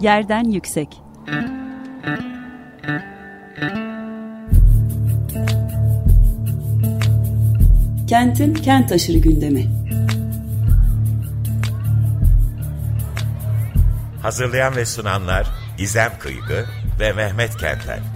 Yerden 0.00 0.44
yüksek. 0.44 0.88
Kentin 8.08 8.54
kent 8.54 8.92
aşırı 8.92 9.18
gündemi. 9.18 9.66
Hazırlayan 14.22 14.76
ve 14.76 14.86
sunanlar 14.86 15.46
Gizem 15.78 16.12
Kıygı 16.18 16.64
ve 17.00 17.12
Mehmet 17.12 17.56
Kentler. 17.56 18.13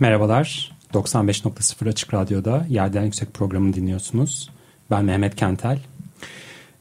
Merhabalar, 0.00 0.72
95.0 0.94 1.88
Açık 1.88 2.14
Radyo'da 2.14 2.66
Yerden 2.68 3.04
Yüksek 3.04 3.34
programını 3.34 3.74
dinliyorsunuz. 3.74 4.50
Ben 4.90 5.04
Mehmet 5.04 5.36
Kentel. 5.36 5.78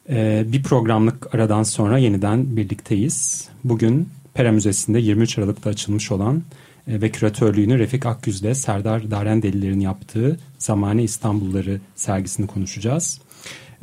Ee, 0.09 0.43
bir 0.47 0.63
programlık 0.63 1.35
aradan 1.35 1.63
sonra 1.63 1.97
yeniden 1.97 2.57
birlikteyiz. 2.57 3.49
Bugün 3.63 4.09
Pera 4.33 4.51
Müzesi'nde 4.51 4.99
23 4.99 5.37
Aralık'ta 5.37 5.69
açılmış 5.69 6.11
olan 6.11 6.43
e, 6.87 7.01
ve 7.01 7.09
küratörlüğünü 7.09 7.79
Refik 7.79 8.05
Akgüz'le 8.05 8.53
Serdar 8.53 9.11
Darendelilerin 9.11 9.79
yaptığı 9.79 10.39
Zamane 10.57 11.03
İstanbulları 11.03 11.79
sergisini 11.95 12.47
konuşacağız. 12.47 13.21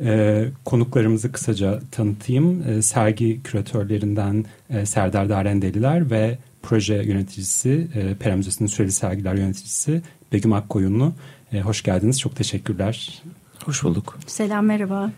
Ee, 0.01 0.45
konuklarımızı 0.65 1.31
kısaca 1.31 1.79
tanıtayım. 1.91 2.63
Ee, 2.69 2.81
sergi 2.81 3.43
küratörlerinden 3.43 4.45
e, 4.69 4.85
Serdar 4.85 5.29
Darendeliler 5.29 6.11
ve 6.11 6.37
proje 6.63 6.95
yöneticisi, 6.95 7.87
e, 7.95 8.15
Pera 8.15 8.35
Müzesi'nin 8.35 8.67
süreli 8.67 8.91
sergiler 8.91 9.35
yöneticisi 9.35 10.01
Begüm 10.31 10.53
Akkoyunlu. 10.53 11.13
E, 11.53 11.61
hoş 11.61 11.83
geldiniz, 11.83 12.19
çok 12.19 12.35
teşekkürler. 12.35 13.21
Hoş 13.65 13.83
bulduk. 13.83 14.19
Selam, 14.27 14.65
merhaba. 14.65 15.11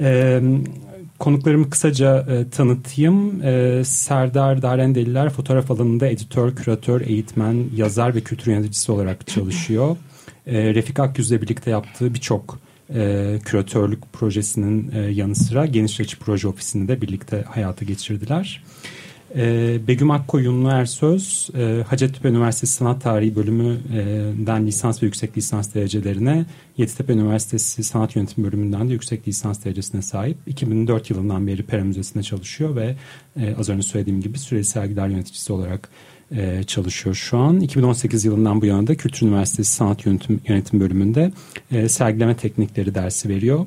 E, 0.00 0.40
konuklarımı 1.18 1.70
kısaca 1.70 2.18
e, 2.18 2.50
tanıtayım. 2.50 3.42
E, 3.42 3.82
Serdar 3.84 4.62
Darendeliler 4.62 5.30
fotoğraf 5.30 5.70
alanında 5.70 6.06
editör, 6.06 6.56
küratör, 6.56 7.00
eğitmen, 7.00 7.64
yazar 7.76 8.14
ve 8.14 8.20
kültür 8.20 8.52
yöneticisi 8.52 8.92
olarak 8.92 9.26
çalışıyor. 9.26 9.96
E, 10.46 10.74
Refik 10.74 11.00
Akgüz'le 11.00 11.42
birlikte 11.42 11.70
yaptığı 11.70 12.14
birçok 12.14 12.58
e, 12.94 13.38
küratörlük 13.44 14.12
projesinin 14.12 14.90
e, 14.94 14.98
yanı 14.98 15.34
sıra 15.34 15.66
Geniş 15.66 16.00
Açı 16.00 16.18
Proje 16.18 16.48
Ofisi'ni 16.48 16.88
de 16.88 17.00
birlikte 17.00 17.44
hayata 17.48 17.84
geçirdiler. 17.84 18.62
E, 18.64 19.05
Begüm 19.88 20.10
Akkoyunlu 20.10 20.68
Ersöz, 20.68 21.50
e, 21.58 21.82
Hacettepe 21.88 22.28
Üniversitesi 22.28 22.72
Sanat 22.72 23.02
Tarihi 23.02 23.36
bölümünden 23.36 24.66
lisans 24.66 25.02
ve 25.02 25.06
yüksek 25.06 25.36
lisans 25.36 25.74
derecelerine, 25.74 26.46
Yeditepe 26.76 27.12
Üniversitesi 27.12 27.84
Sanat 27.84 28.16
Yönetimi 28.16 28.46
bölümünden 28.46 28.88
de 28.88 28.92
yüksek 28.92 29.28
lisans 29.28 29.64
derecesine 29.64 30.02
sahip. 30.02 30.36
2004 30.46 31.10
yılından 31.10 31.46
beri 31.46 31.62
Pera 31.62 31.84
Müzesi'nde 31.84 32.22
çalışıyor 32.22 32.76
ve 32.76 32.96
e, 33.40 33.54
az 33.54 33.68
önce 33.68 33.82
söylediğim 33.82 34.20
gibi 34.20 34.38
süreli 34.38 34.64
sergiler 34.64 35.08
yöneticisi 35.08 35.52
olarak 35.52 35.88
e, 36.30 36.62
çalışıyor 36.62 37.14
şu 37.14 37.38
an. 37.38 37.60
2018 37.60 38.24
yılından 38.24 38.60
bu 38.60 38.66
yana 38.66 38.86
da 38.86 38.94
Kültür 38.94 39.26
Üniversitesi 39.26 39.72
Sanat 39.72 40.06
Yönetim, 40.06 40.40
Yönetim 40.48 40.80
bölümünde 40.80 41.32
sergileme 41.88 42.36
teknikleri 42.36 42.94
dersi 42.94 43.28
veriyor. 43.28 43.66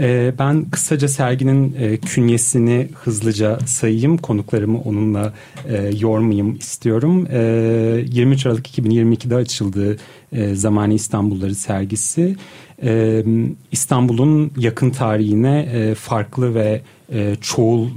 Ee, 0.00 0.32
ben 0.38 0.70
kısaca 0.70 1.08
serginin 1.08 1.76
e, 1.78 1.96
künyesini 1.96 2.88
hızlıca 2.94 3.58
sayayım. 3.66 4.16
Konuklarımı 4.16 4.80
onunla 4.80 5.32
e, 5.68 5.90
yormayayım 5.98 6.56
istiyorum. 6.56 7.18
23 7.20 8.46
ee, 8.46 8.48
Aralık 8.48 8.78
2022'de 8.78 9.34
açıldığı 9.34 9.96
e, 10.32 10.54
Zamani 10.54 10.94
İstanbulları 10.94 11.54
sergisi 11.54 12.36
e, 12.82 13.24
İstanbul'un 13.72 14.52
yakın 14.56 14.90
tarihine 14.90 15.94
farklı 15.94 16.54
ve 16.54 16.80
çoğul 17.40 17.88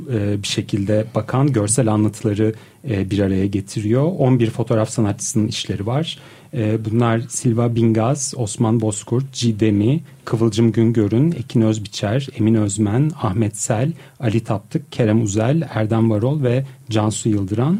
bir 0.43 0.47
şekilde 0.47 1.05
bakan 1.15 1.53
görsel 1.53 1.87
anlatıları 1.87 2.53
bir 2.83 3.19
araya 3.19 3.45
getiriyor. 3.45 4.03
11 4.17 4.49
fotoğraf 4.49 4.89
sanatçısının 4.89 5.47
işleri 5.47 5.85
var. 5.85 6.19
Ee, 6.53 6.85
bunlar 6.85 7.19
Silva 7.19 7.75
Bingaz, 7.75 8.33
Osman 8.37 8.81
Bozkurt, 8.81 9.33
Cidemi, 9.33 9.99
Kıvılcım 10.25 10.71
Güngör'ün, 10.71 11.31
Ekin 11.31 11.61
Özbiçer, 11.61 12.27
Emin 12.37 12.55
Özmen, 12.55 13.11
Ahmet 13.21 13.57
Sel, 13.57 13.91
Ali 14.19 14.43
Taptık, 14.43 14.91
Kerem 14.91 15.23
Uzel, 15.23 15.69
Erdem 15.73 16.11
Varol 16.11 16.43
ve 16.43 16.65
Cansu 16.89 17.29
Yıldıran. 17.29 17.79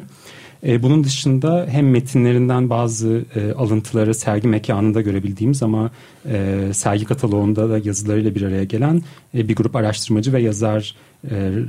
Ee, 0.66 0.84
bunun 0.84 1.04
dışında 1.04 1.68
hem 1.70 1.90
metinlerinden 1.90 2.70
bazı 2.70 3.26
e, 3.36 3.52
alıntıları 3.52 4.14
sergi 4.14 4.48
mekanında 4.48 5.02
görebildiğimiz 5.02 5.64
ama 5.64 5.92
e, 6.26 6.60
sergi 6.74 7.06
kataloğunda 7.06 7.70
da 7.70 7.78
yazılarıyla 7.78 8.36
bir 8.36 8.42
araya 8.42 8.64
gelen 8.64 9.02
e, 9.36 9.48
bir 9.50 9.56
grup 9.56 9.76
araştırmacı 9.76 10.34
ve 10.34 10.42
yazar 10.42 10.96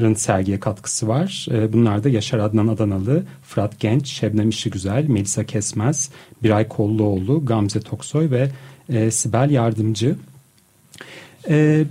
Rın 0.01 0.15
sergiye 0.15 0.61
katkısı 0.61 1.09
var. 1.09 1.47
Bunlar 1.73 2.05
da 2.05 2.09
Yaşar 2.09 2.39
Adnan 2.39 2.69
Adanalı, 2.69 3.25
Fırat 3.43 3.81
Genç, 3.81 4.09
Şebnem 4.09 4.49
İşigüzel, 4.49 5.09
Melisa 5.09 5.45
Kesmez, 5.45 6.11
Biray 6.43 6.69
Kolluoğlu, 6.69 7.45
Gamze 7.45 7.81
Toksoy 7.81 8.31
ve 8.31 8.51
Sibel 9.11 9.51
Yardımcı. 9.51 10.17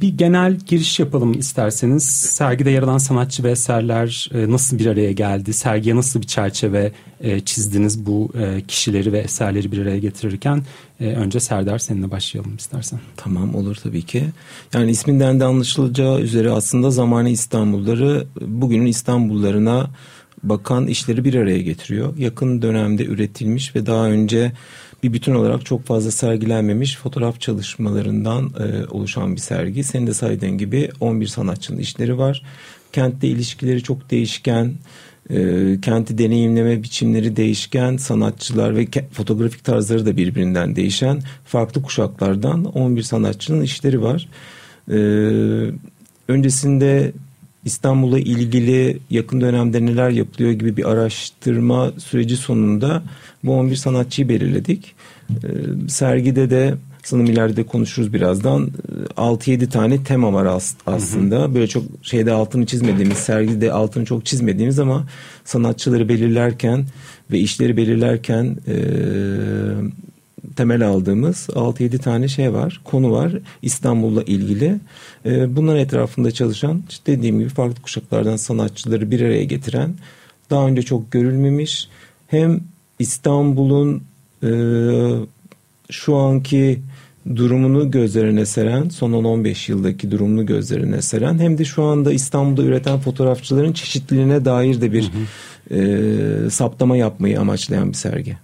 Bir 0.01 0.17
genel 0.17 0.55
giriş 0.55 0.99
yapalım 0.99 1.39
isterseniz. 1.39 2.03
Sergide 2.03 2.69
yer 2.69 2.83
alan 2.83 2.97
sanatçı 2.97 3.43
ve 3.43 3.51
eserler 3.51 4.29
nasıl 4.33 4.79
bir 4.79 4.85
araya 4.85 5.11
geldi? 5.11 5.53
Sergiye 5.53 5.95
nasıl 5.95 6.21
bir 6.21 6.27
çerçeve 6.27 6.91
çizdiniz 7.45 8.05
bu 8.05 8.33
kişileri 8.67 9.13
ve 9.13 9.19
eserleri 9.19 9.71
bir 9.71 9.77
araya 9.77 9.99
getirirken? 9.99 10.63
E, 10.99 11.05
önce 11.05 11.39
Serdar 11.39 11.79
seninle 11.79 12.11
başlayalım 12.11 12.55
istersen. 12.55 12.99
Tamam 13.17 13.55
olur 13.55 13.75
tabii 13.83 14.01
ki. 14.01 14.23
Yani 14.73 14.91
isminden 14.91 15.39
de 15.39 15.45
anlaşılacağı 15.45 16.21
üzere 16.21 16.51
aslında 16.51 16.91
zamanı 16.91 17.29
İstanbulları 17.29 18.27
bugünün 18.41 18.85
İstanbullarına 18.85 19.89
bakan 20.43 20.87
işleri 20.87 21.23
bir 21.23 21.35
araya 21.35 21.59
getiriyor. 21.59 22.17
Yakın 22.17 22.61
dönemde 22.61 23.05
üretilmiş 23.05 23.75
ve 23.75 23.85
daha 23.85 24.05
önce 24.05 24.51
bir 25.03 25.13
bütün 25.13 25.35
olarak 25.35 25.65
çok 25.65 25.85
fazla 25.85 26.11
sergilenmemiş 26.11 26.97
fotoğraf 26.97 27.41
çalışmalarından 27.41 28.53
e, 28.59 28.87
oluşan 28.87 29.35
bir 29.35 29.41
sergi. 29.41 29.83
Senin 29.83 30.07
de 30.07 30.13
saydığın 30.13 30.57
gibi 30.57 30.89
11 30.99 31.27
sanatçının 31.27 31.77
işleri 31.77 32.17
var. 32.17 32.43
Kentte 32.93 33.27
ilişkileri 33.27 33.83
çok 33.83 34.11
değişken, 34.11 34.73
e, 35.29 35.77
kenti 35.81 36.17
deneyimleme 36.17 36.83
biçimleri 36.83 37.35
değişken 37.35 37.97
sanatçılar 37.97 38.75
ve 38.75 38.87
fotoğrafik 39.11 39.63
tarzları 39.63 40.05
da 40.05 40.17
birbirinden 40.17 40.75
değişen 40.75 41.19
farklı 41.45 41.81
kuşaklardan 41.81 42.65
11 42.65 43.03
sanatçının 43.03 43.61
işleri 43.61 44.01
var. 44.01 44.29
E, 44.91 44.97
öncesinde 46.27 47.11
İstanbul'a 47.65 48.19
ilgili 48.19 48.97
yakın 49.09 49.41
dönemde 49.41 49.85
neler 49.85 50.09
yapılıyor 50.09 50.51
gibi 50.51 50.77
bir 50.77 50.89
araştırma 50.89 51.91
süreci 51.97 52.37
sonunda 52.37 53.03
bu 53.43 53.53
11 53.53 53.75
sanatçıyı 53.75 54.29
belirledik. 54.29 54.95
E, 55.29 55.35
sergide 55.89 56.49
de 56.49 56.75
sanırım 57.03 57.31
ileride 57.31 57.63
konuşuruz 57.63 58.13
birazdan. 58.13 58.69
6-7 59.17 59.69
tane 59.69 60.03
tema 60.03 60.33
var 60.33 60.61
aslında. 60.85 61.55
Böyle 61.55 61.67
çok 61.67 61.83
şeyde 62.01 62.31
altını 62.31 62.65
çizmediğimiz, 62.65 63.17
sergide 63.17 63.71
altını 63.71 64.05
çok 64.05 64.25
çizmediğimiz 64.25 64.79
ama 64.79 65.07
sanatçıları 65.45 66.09
belirlerken 66.09 66.85
ve 67.31 67.39
işleri 67.39 67.77
belirlerken 67.77 68.57
e, 68.67 68.75
temel 70.55 70.87
aldığımız 70.87 71.47
6-7 71.49 71.97
tane 71.97 72.27
şey 72.27 72.53
var, 72.53 72.81
konu 72.83 73.11
var 73.11 73.33
İstanbul'la 73.61 74.23
ilgili. 74.23 74.79
E, 75.25 75.55
bunların 75.55 75.81
etrafında 75.81 76.31
çalışan 76.31 76.83
işte 76.89 77.17
dediğim 77.17 77.39
gibi 77.39 77.49
farklı 77.49 77.81
kuşaklardan 77.81 78.35
sanatçıları 78.35 79.11
bir 79.11 79.21
araya 79.21 79.43
getiren 79.43 79.93
daha 80.49 80.67
önce 80.67 80.81
çok 80.81 81.11
görülmemiş 81.11 81.89
hem 82.27 82.59
İstanbul'un 82.99 84.03
e, 84.43 84.51
şu 85.89 86.15
anki 86.15 86.79
durumunu 87.35 87.91
gözlerine 87.91 88.45
seren, 88.45 88.89
son 88.89 89.11
10-15 89.11 89.71
yıldaki 89.71 90.11
durumunu 90.11 90.45
gözlerine 90.45 91.01
seren 91.01 91.39
hem 91.39 91.57
de 91.57 91.65
şu 91.65 91.83
anda 91.83 92.13
İstanbul'da 92.13 92.63
üreten 92.63 92.99
fotoğrafçıların 92.99 93.73
çeşitliliğine 93.73 94.45
dair 94.45 94.81
de 94.81 94.93
bir 94.93 95.03
hı 95.03 95.07
hı. 95.07 95.21
E, 95.75 96.49
saptama 96.49 96.97
yapmayı 96.97 97.39
amaçlayan 97.39 97.89
bir 97.89 97.93
sergi. 97.93 98.37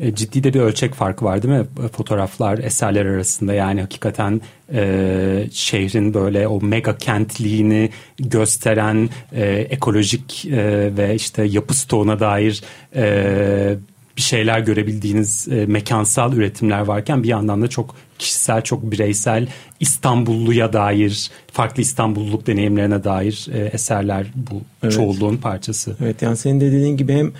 E, 0.00 0.14
ciddi 0.14 0.44
de 0.44 0.54
bir 0.54 0.60
ölçek 0.60 0.94
farkı 0.94 1.24
var 1.24 1.42
değil 1.42 1.54
mi 1.54 1.66
fotoğraflar 1.92 2.58
eserler 2.58 3.06
arasında 3.06 3.54
yani 3.54 3.80
hakikaten 3.80 4.40
e, 4.72 5.46
şehrin 5.52 6.14
böyle 6.14 6.48
o 6.48 6.60
mega 6.60 6.98
kentliğini 6.98 7.90
gösteren 8.18 9.08
e, 9.32 9.46
ekolojik 9.46 10.44
e, 10.44 10.96
ve 10.96 11.14
işte 11.14 11.44
yapı 11.44 11.74
stoğuna 11.74 12.20
dair 12.20 12.62
e, 12.96 13.76
bir 14.16 14.22
şeyler 14.22 14.60
görebildiğiniz 14.60 15.48
e, 15.48 15.66
mekansal 15.66 16.32
üretimler 16.32 16.80
varken 16.80 17.22
bir 17.22 17.28
yandan 17.28 17.62
da 17.62 17.68
çok 17.68 17.94
kişisel, 18.18 18.62
çok 18.62 18.90
bireysel 18.90 19.48
İstanbulluya 19.80 20.72
dair, 20.72 21.30
farklı 21.52 21.82
İstanbulluluk 21.82 22.46
deneyimlerine 22.46 23.04
dair 23.04 23.46
e, 23.52 23.58
eserler 23.58 24.26
bu 24.34 24.62
evet. 24.82 24.94
çoğulluğun 24.94 25.36
parçası. 25.36 25.96
Evet 26.02 26.22
yani 26.22 26.36
senin 26.36 26.60
de 26.60 26.66
dediğin 26.66 26.96
gibi 26.96 27.12
hem 27.12 27.32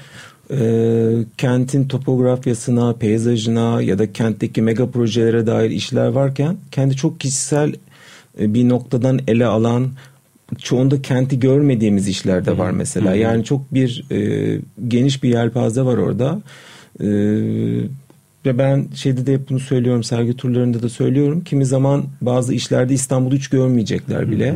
e, 0.51 1.13
kentin 1.39 1.89
topografyasına, 1.89 2.93
peyzajına 2.93 3.83
ya 3.83 3.99
da 3.99 4.13
kentteki 4.13 4.63
mega 4.63 4.91
projelere 4.91 5.47
dair 5.47 5.71
işler 5.71 6.09
varken 6.09 6.57
kendi 6.71 6.97
çok 6.97 7.21
kişisel 7.21 7.75
e, 8.41 8.55
bir 8.55 8.69
noktadan 8.69 9.21
ele 9.29 9.47
alan 9.47 9.89
çoğunda 10.59 11.03
kenti 11.03 11.41
görmediğimiz 11.41 12.09
işler 12.09 12.47
de 12.47 12.59
var 12.59 12.71
mesela. 12.71 13.15
Yani 13.15 13.45
çok 13.45 13.75
bir 13.75 14.05
e, 14.11 14.61
geniş 14.89 15.23
bir 15.23 15.29
yelpaze 15.29 15.83
var 15.83 15.99
orada. 15.99 16.41
E, 17.01 17.07
ve 18.47 18.59
ben 18.59 18.87
şeyde 18.95 19.27
de 19.27 19.35
hep 19.35 19.51
bunu 19.51 19.61
söylüyorum 19.61 20.05
sergi 20.05 20.37
turlarında 20.37 20.83
da 20.83 20.89
söylüyorum. 20.89 21.45
Kimi 21.45 21.67
zaman 21.67 22.05
bazı 22.21 22.55
işlerde 22.55 22.95
İstanbul'u 22.95 23.35
hiç 23.35 23.49
görmeyecekler 23.49 24.31
bile 24.31 24.55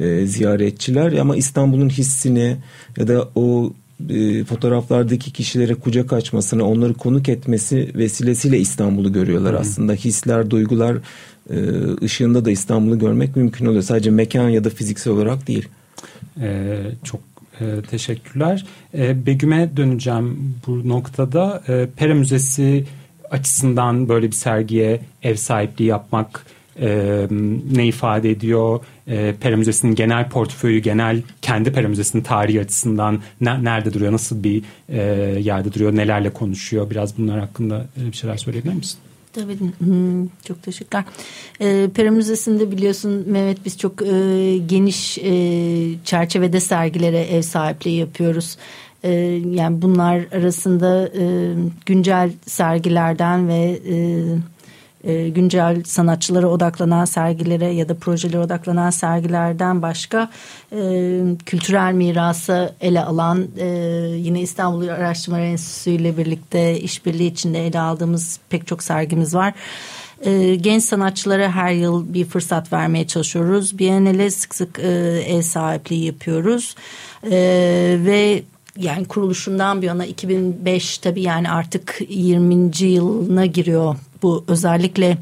e, 0.00 0.26
ziyaretçiler 0.26 1.12
ama 1.12 1.36
İstanbul'un 1.36 1.88
hissini 1.88 2.56
ya 2.96 3.08
da 3.08 3.28
o 3.34 3.72
e, 4.10 4.44
fotoğraflardaki 4.44 5.32
kişilere 5.32 5.74
kucak 5.74 6.12
açmasını, 6.12 6.64
onları 6.64 6.94
konuk 6.94 7.28
etmesi 7.28 7.90
vesilesiyle 7.94 8.58
İstanbul'u 8.58 9.12
görüyorlar 9.12 9.54
aslında. 9.54 9.92
Hisler, 9.92 10.50
duygular 10.50 10.96
e, 11.50 11.56
ışığında 12.04 12.44
da 12.44 12.50
İstanbul'u 12.50 12.98
görmek 12.98 13.36
mümkün 13.36 13.66
oluyor. 13.66 13.82
Sadece 13.82 14.10
mekan 14.10 14.48
ya 14.48 14.64
da 14.64 14.70
fiziksel 14.70 15.12
olarak 15.12 15.46
değil. 15.46 15.68
Ee, 16.40 16.80
çok 17.04 17.20
e, 17.60 17.82
teşekkürler. 17.90 18.66
E, 18.94 19.26
Begüm'e 19.26 19.76
döneceğim 19.76 20.54
bu 20.66 20.88
noktada. 20.88 21.62
E, 21.68 21.88
Pera 21.96 22.14
Müzesi 22.14 22.84
açısından 23.30 24.08
böyle 24.08 24.26
bir 24.26 24.32
sergiye 24.32 25.00
ev 25.22 25.34
sahipliği 25.34 25.84
yapmak 25.84 26.46
e, 26.80 27.26
ne 27.72 27.86
ifade 27.86 28.30
ediyor? 28.30 28.80
E, 29.08 29.34
Pera 29.40 29.56
Müzesi'nin 29.56 29.94
genel 29.94 30.28
portföyü, 30.28 30.78
genel 30.78 31.22
kendi 31.42 31.72
Pera 31.72 31.88
Müzesi'nin 31.88 32.22
tarihi 32.22 32.60
açısından 32.60 33.20
ne, 33.40 33.64
nerede 33.64 33.92
duruyor, 33.92 34.12
nasıl 34.12 34.44
bir 34.44 34.62
e, 34.88 35.00
yerde 35.40 35.74
duruyor, 35.74 35.96
nelerle 35.96 36.30
konuşuyor? 36.30 36.90
Biraz 36.90 37.18
bunlar 37.18 37.40
hakkında 37.40 37.86
bir 37.96 38.16
şeyler 38.16 38.36
söyleyebilir 38.36 38.74
misin? 38.74 38.98
Tabii. 39.32 39.58
Çok 40.44 40.62
teşekkürler. 40.62 41.04
E, 41.60 41.88
Pera 41.94 42.10
Müzesi'nde 42.10 42.70
biliyorsun 42.70 43.24
Mehmet 43.26 43.64
biz 43.64 43.78
çok 43.78 44.02
e, 44.02 44.58
geniş 44.66 45.18
e, 45.18 46.04
çerçevede 46.04 46.60
sergilere 46.60 47.20
ev 47.20 47.42
sahipliği 47.42 47.98
yapıyoruz. 47.98 48.56
E, 49.02 49.10
yani 49.50 49.82
bunlar 49.82 50.24
arasında 50.32 51.08
e, 51.18 51.54
güncel 51.86 52.30
sergilerden 52.46 53.48
ve 53.48 53.80
e, 53.88 53.96
e, 55.04 55.28
güncel 55.28 55.82
sanatçılara 55.84 56.46
odaklanan 56.46 57.04
sergilere 57.04 57.66
ya 57.66 57.88
da 57.88 57.94
projelere 57.94 58.38
odaklanan 58.38 58.90
sergilerden 58.90 59.82
başka 59.82 60.30
e, 60.72 60.78
kültürel 61.46 61.92
mirası 61.92 62.74
ele 62.80 63.00
alan 63.00 63.46
e, 63.58 63.66
yine 64.16 64.40
İstanbul 64.40 64.88
Araştırma 64.88 65.40
Enstitüsü 65.40 65.90
ile 65.90 66.16
birlikte 66.16 66.80
işbirliği 66.80 67.26
içinde 67.26 67.66
ele 67.66 67.80
aldığımız 67.80 68.38
pek 68.48 68.66
çok 68.66 68.82
sergimiz 68.82 69.34
var. 69.34 69.54
Genç 70.60 70.84
sanatçılara 70.84 71.52
her 71.52 71.72
yıl 71.72 72.14
bir 72.14 72.24
fırsat 72.24 72.72
vermeye 72.72 73.06
çalışıyoruz. 73.06 73.78
Biennale 73.78 74.30
sık 74.30 74.54
sık 74.54 74.78
e, 74.78 74.88
ev 75.28 75.42
sahipliği 75.42 76.04
yapıyoruz. 76.04 76.74
Ve 77.24 78.42
yani 78.78 79.04
kuruluşundan 79.04 79.82
bir 79.82 79.86
yana 79.86 80.06
2005 80.06 80.98
tabii 80.98 81.22
yani 81.22 81.50
artık 81.50 81.98
20. 82.08 82.70
yılına 82.80 83.46
giriyor 83.46 83.96
bu 84.24 84.44
özellikle 84.48 85.18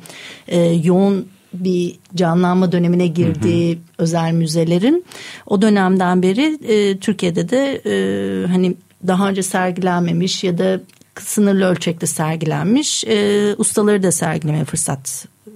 e, 0.48 0.60
yoğun 0.60 1.28
bir 1.54 1.98
canlanma 2.14 2.72
dönemine 2.72 3.06
girdiği 3.06 3.74
hı 3.74 3.78
hı. 3.78 3.82
özel 3.98 4.32
müzelerin 4.32 5.04
o 5.46 5.62
dönemden 5.62 6.22
beri 6.22 6.58
e, 6.68 6.98
Türkiye'de 6.98 7.48
de 7.48 7.82
e, 7.86 8.46
hani 8.46 8.74
daha 9.06 9.28
önce 9.28 9.42
sergilenmemiş 9.42 10.44
ya 10.44 10.58
da 10.58 10.80
sınırlı 11.20 11.64
ölçekte 11.64 12.06
sergilenmiş 12.06 13.04
e, 13.04 13.54
ustaları 13.58 14.02
da 14.02 14.12
sergilemeye 14.12 14.64
fırsat 14.64 15.26
e, 15.46 15.50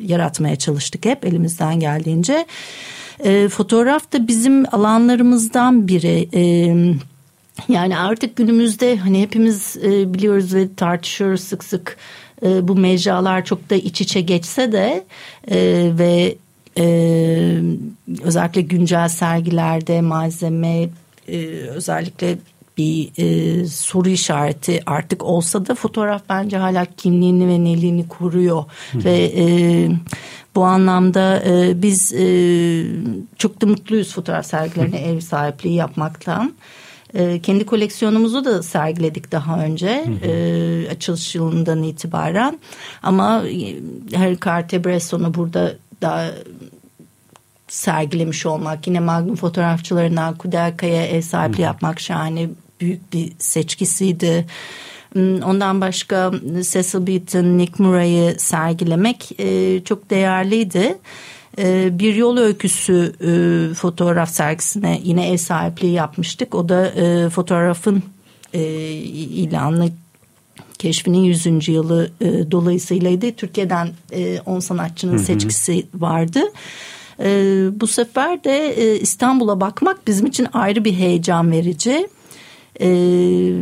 yaratmaya 0.00 0.56
çalıştık 0.56 1.04
hep 1.04 1.24
elimizden 1.24 1.80
geldiğince. 1.80 2.46
E, 3.24 3.48
fotoğraf 3.48 4.12
da 4.12 4.28
bizim 4.28 4.74
alanlarımızdan 4.74 5.88
biri. 5.88 6.28
E, 6.34 6.42
yani 7.68 7.98
artık 7.98 8.36
günümüzde 8.36 8.96
hani 8.96 9.22
hepimiz 9.22 9.76
e, 9.76 10.14
biliyoruz 10.14 10.54
ve 10.54 10.74
tartışıyoruz 10.74 11.40
sık 11.40 11.64
sık 11.64 11.96
e, 12.42 12.68
bu 12.68 12.76
mecralar 12.76 13.44
çok 13.44 13.70
da 13.70 13.74
iç 13.74 14.00
içe 14.00 14.20
geçse 14.20 14.72
de 14.72 15.04
e, 15.50 15.90
ve 15.98 16.34
e, 16.78 16.84
özellikle 18.22 18.60
güncel 18.60 19.08
sergilerde 19.08 20.00
malzeme 20.00 20.88
e, 21.28 21.38
özellikle 21.68 22.38
bir 22.78 23.10
e, 23.16 23.66
soru 23.66 24.08
işareti 24.08 24.80
artık 24.86 25.24
olsa 25.24 25.66
da 25.66 25.74
fotoğraf 25.74 26.22
bence 26.28 26.56
hala 26.56 26.84
kimliğini 26.84 27.48
ve 27.48 27.64
neliğini 27.64 28.08
koruyor 28.08 28.64
Hı. 28.92 29.04
ve 29.04 29.32
e, 29.36 29.44
bu 30.54 30.64
anlamda 30.64 31.42
e, 31.46 31.82
biz 31.82 32.12
e, 32.12 32.26
çok 33.38 33.62
da 33.62 33.66
mutluyuz 33.66 34.14
fotoğraf 34.14 34.46
sergilerine 34.46 34.98
ev 34.98 35.20
sahipliği 35.20 35.74
yapmaktan. 35.74 36.52
E, 37.14 37.40
kendi 37.42 37.66
koleksiyonumuzu 37.66 38.44
da 38.44 38.62
sergiledik 38.62 39.32
daha 39.32 39.64
önce 39.64 40.04
hı 40.06 40.26
hı. 40.26 40.30
E, 40.30 40.88
açılış 40.90 41.34
yılından 41.34 41.82
itibaren. 41.82 42.58
Ama 43.02 43.42
e, 43.48 43.74
Harry 44.16 44.38
Carter 44.44 44.84
Bresson'u 44.84 45.34
burada 45.34 45.74
da 46.02 46.34
sergilemiş 47.68 48.46
olmak 48.46 48.86
yine 48.86 49.00
Magnum 49.00 49.36
fotoğrafçılarından 49.36 50.34
Kudelka'ya 50.34 51.06
ev 51.06 51.20
sahipliği 51.20 51.62
yapmak 51.62 52.00
şahane 52.00 52.48
büyük 52.80 53.12
bir 53.12 53.32
seçkisiydi. 53.38 54.46
Hmm, 55.12 55.42
ondan 55.42 55.80
başka 55.80 56.32
Cecil 56.70 57.06
Beaton, 57.06 57.58
Nick 57.58 57.82
Murray'ı 57.82 58.34
sergilemek 58.38 59.40
e, 59.40 59.80
çok 59.84 60.10
değerliydi. 60.10 60.98
E, 61.58 61.98
bir 61.98 62.14
yol 62.14 62.36
öyküsü 62.36 63.12
e, 63.20 63.74
fotoğraf 63.74 64.30
sergisine 64.30 65.00
yine 65.04 65.30
ev 65.30 65.36
sahipliği 65.36 65.92
yapmıştık. 65.92 66.54
O 66.54 66.68
da 66.68 66.86
e, 66.86 67.30
fotoğrafın 67.30 68.02
e, 68.54 68.62
ilanlı 69.12 69.88
keşfinin 70.78 71.18
100. 71.18 71.68
yılı 71.68 72.10
e, 72.20 72.50
dolayısıylaydı. 72.50 73.32
Türkiye'den 73.32 73.90
e, 74.12 74.40
10 74.40 74.60
sanatçının 74.60 75.12
hı 75.12 75.16
hı. 75.16 75.22
seçkisi 75.22 75.86
vardı. 75.94 76.40
E, 77.20 77.30
bu 77.80 77.86
sefer 77.86 78.44
de 78.44 78.68
e, 78.68 79.00
İstanbul'a 79.00 79.60
bakmak 79.60 80.06
bizim 80.06 80.26
için 80.26 80.46
ayrı 80.52 80.84
bir 80.84 80.92
heyecan 80.92 81.50
verici. 81.50 82.08
E, 82.80 82.88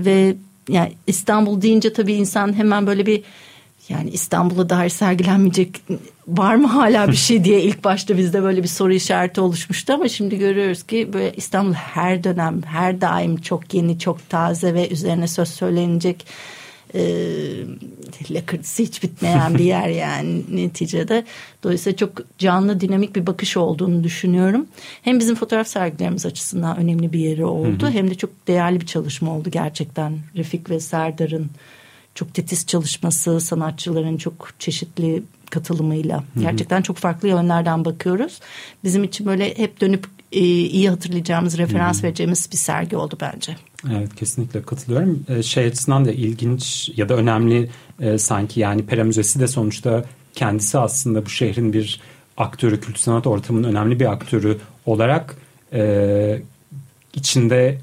ve 0.04 0.36
yani 0.68 0.92
İstanbul 1.06 1.62
deyince 1.62 1.92
tabii 1.92 2.12
insan 2.12 2.56
hemen 2.56 2.86
böyle 2.86 3.06
bir 3.06 3.22
yani 3.88 4.10
İstanbul'a 4.10 4.68
dair 4.68 4.88
sergilenmeyecek 4.88 5.82
var 6.38 6.54
mı 6.54 6.66
hala 6.66 7.08
bir 7.08 7.16
şey 7.16 7.44
diye 7.44 7.62
ilk 7.62 7.84
başta 7.84 8.18
bizde 8.18 8.42
böyle 8.42 8.62
bir 8.62 8.68
soru 8.68 8.92
işareti 8.92 9.40
oluşmuştu 9.40 9.92
ama 9.92 10.08
şimdi 10.08 10.38
görüyoruz 10.38 10.82
ki 10.82 11.12
böyle 11.12 11.32
İstanbul 11.36 11.72
her 11.72 12.24
dönem 12.24 12.62
her 12.62 13.00
daim 13.00 13.36
çok 13.36 13.74
yeni 13.74 13.98
çok 13.98 14.28
taze 14.28 14.74
ve 14.74 14.88
üzerine 14.88 15.28
söz 15.28 15.48
söylenecek 15.48 16.26
e, 16.94 17.02
lakırtısı 18.30 18.82
hiç 18.82 19.02
bitmeyen 19.02 19.54
bir 19.54 19.64
yer 19.64 19.88
yani 19.88 20.42
neticede. 20.50 21.24
Dolayısıyla 21.62 21.96
çok 21.96 22.38
canlı 22.38 22.80
dinamik 22.80 23.16
bir 23.16 23.26
bakış 23.26 23.56
olduğunu 23.56 24.04
düşünüyorum. 24.04 24.66
Hem 25.02 25.18
bizim 25.18 25.34
fotoğraf 25.34 25.68
sergilerimiz 25.68 26.26
açısından 26.26 26.76
önemli 26.76 27.12
bir 27.12 27.18
yeri 27.18 27.44
oldu 27.44 27.90
hem 27.90 28.10
de 28.10 28.14
çok 28.14 28.30
değerli 28.48 28.80
bir 28.80 28.86
çalışma 28.86 29.36
oldu 29.36 29.50
gerçekten 29.50 30.18
Refik 30.36 30.70
ve 30.70 30.80
Serdar'ın 30.80 31.50
çok 32.14 32.34
titiz 32.34 32.66
çalışması, 32.66 33.40
sanatçıların 33.40 34.16
çok 34.16 34.52
çeşitli 34.58 35.22
katılımıyla 35.50 36.24
gerçekten 36.40 36.82
çok 36.82 36.96
farklı 36.96 37.28
yönlerden 37.28 37.84
bakıyoruz. 37.84 38.40
Bizim 38.84 39.04
için 39.04 39.26
böyle 39.26 39.58
hep 39.58 39.80
dönüp 39.80 40.06
e, 40.32 40.40
iyi 40.40 40.90
hatırlayacağımız, 40.90 41.58
referans 41.58 41.96
Hı-hı. 41.96 42.06
vereceğimiz 42.06 42.48
bir 42.52 42.56
sergi 42.56 42.96
oldu 42.96 43.18
bence. 43.20 43.56
Evet 43.92 44.14
kesinlikle 44.14 44.62
katılıyorum. 44.62 45.24
E, 45.28 45.42
şey 45.42 45.64
açısından 45.64 46.04
da 46.04 46.12
ilginç 46.12 46.90
ya 46.96 47.08
da 47.08 47.14
önemli 47.14 47.70
e, 48.00 48.18
sanki 48.18 48.60
yani 48.60 48.86
Pera 48.86 49.04
Müzesi 49.04 49.40
de 49.40 49.48
sonuçta 49.48 50.04
kendisi 50.34 50.78
aslında 50.78 51.26
bu 51.26 51.30
şehrin 51.30 51.72
bir 51.72 52.00
aktörü, 52.36 52.80
kültür 52.80 53.00
sanat 53.00 53.26
ortamının 53.26 53.68
önemli 53.68 54.00
bir 54.00 54.12
aktörü 54.12 54.58
olarak 54.86 55.36
e, 55.72 56.42
içinde 57.14 57.78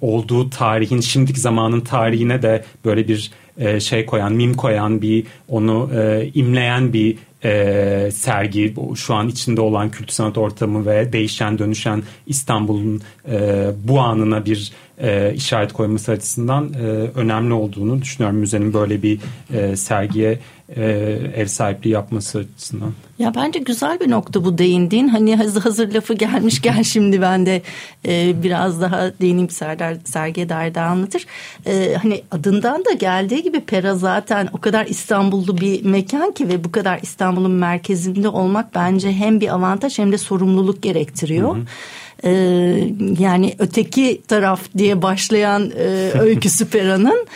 olduğu 0.00 0.50
tarihin 0.50 1.00
şimdiki 1.00 1.40
zamanın 1.40 1.80
tarihine 1.80 2.42
de 2.42 2.64
böyle 2.84 3.08
bir 3.08 3.30
e, 3.58 3.80
şey 3.80 4.06
koyan, 4.06 4.32
mim 4.32 4.54
koyan 4.54 5.02
bir 5.02 5.26
onu 5.48 5.90
e, 5.94 6.30
imleyen 6.34 6.92
bir 6.92 7.16
e, 7.44 8.10
sergi. 8.10 8.74
Şu 8.94 9.14
an 9.14 9.28
içinde 9.28 9.60
olan 9.60 9.90
kültür 9.90 10.12
sanat 10.12 10.38
ortamı 10.38 10.86
ve 10.86 11.12
değişen 11.12 11.58
dönüşen 11.58 12.02
İstanbul'un 12.26 13.02
e, 13.28 13.66
bu 13.84 14.00
anına 14.00 14.44
bir 14.46 14.72
e, 14.98 15.32
işaret 15.34 15.72
koyması 15.72 16.12
açısından 16.12 16.72
e, 16.72 16.86
önemli 17.18 17.54
olduğunu 17.54 18.02
düşünüyorum. 18.02 18.38
Müzenin 18.38 18.74
böyle 18.74 19.02
bir 19.02 19.18
e, 19.54 19.76
sergiye 19.76 20.38
ev 21.34 21.46
sahipliği 21.46 21.90
yapması 21.90 22.38
açısından. 22.38 22.92
Ya 23.18 23.34
bence 23.34 23.58
güzel 23.58 24.00
bir 24.00 24.10
nokta 24.10 24.44
bu 24.44 24.58
değindiğin. 24.58 25.08
Hani 25.08 25.36
hazır, 25.36 25.62
hazır 25.62 25.92
lafı 25.92 26.14
gelmiş 26.14 26.62
gel 26.62 26.82
şimdi 26.84 27.20
ben 27.20 27.46
de 27.46 27.62
e, 28.08 28.42
biraz 28.42 28.80
daha 28.80 29.10
değineyim 29.20 29.50
Serdar 29.50 29.96
Sergiye 30.04 30.48
dair 30.48 30.74
de 30.74 30.80
anlatır. 30.80 31.26
E, 31.66 31.94
hani 32.02 32.22
adından 32.30 32.84
da 32.84 32.92
geldiği 32.92 33.42
gibi 33.42 33.60
Pera 33.60 33.94
zaten 33.94 34.48
o 34.52 34.58
kadar 34.58 34.86
İstanbullu 34.86 35.58
bir 35.58 35.84
mekan 35.84 36.32
ki 36.32 36.48
ve 36.48 36.64
bu 36.64 36.72
kadar 36.72 36.98
İstanbul'un 37.02 37.50
merkezinde 37.50 38.28
olmak 38.28 38.74
bence 38.74 39.12
hem 39.12 39.40
bir 39.40 39.54
avantaj 39.54 39.98
hem 39.98 40.12
de 40.12 40.18
sorumluluk 40.18 40.82
gerektiriyor. 40.82 41.56
Hı 41.56 41.60
hı. 41.60 41.64
Ee, 42.24 42.30
yani 43.18 43.54
öteki 43.58 44.22
taraf 44.28 44.60
diye 44.78 45.02
başlayan 45.02 45.72
e, 45.78 46.12
öyküsü 46.20 46.66
Pera'nın 46.70 47.26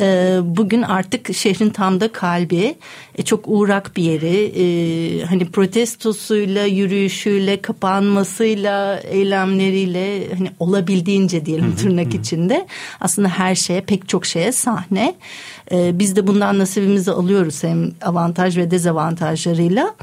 e, 0.00 0.38
bugün 0.42 0.82
artık 0.82 1.34
şehrin 1.34 1.70
tam 1.70 2.00
da 2.00 2.12
kalbi. 2.12 2.74
E, 3.14 3.22
çok 3.22 3.44
uğrak 3.46 3.96
bir 3.96 4.02
yeri. 4.02 4.52
E, 4.56 5.24
hani 5.24 5.50
protestosuyla 5.50 6.64
yürüyüşüyle 6.64 7.62
kapanmasıyla 7.62 9.00
eylemleriyle 9.00 10.34
hani 10.34 10.50
olabildiğince 10.58 11.46
diyelim 11.46 11.76
tırnak 11.76 12.14
içinde. 12.14 12.66
Aslında 13.00 13.28
her 13.28 13.54
şeye 13.54 13.80
pek 13.80 14.08
çok 14.08 14.26
şeye 14.26 14.52
sahne. 14.52 15.14
E, 15.72 15.98
biz 15.98 16.16
de 16.16 16.26
bundan 16.26 16.58
nasibimizi 16.58 17.10
alıyoruz 17.10 17.64
hem 17.64 17.90
avantaj 18.02 18.56
ve 18.56 18.70
dezavantajlarıyla. 18.70 19.94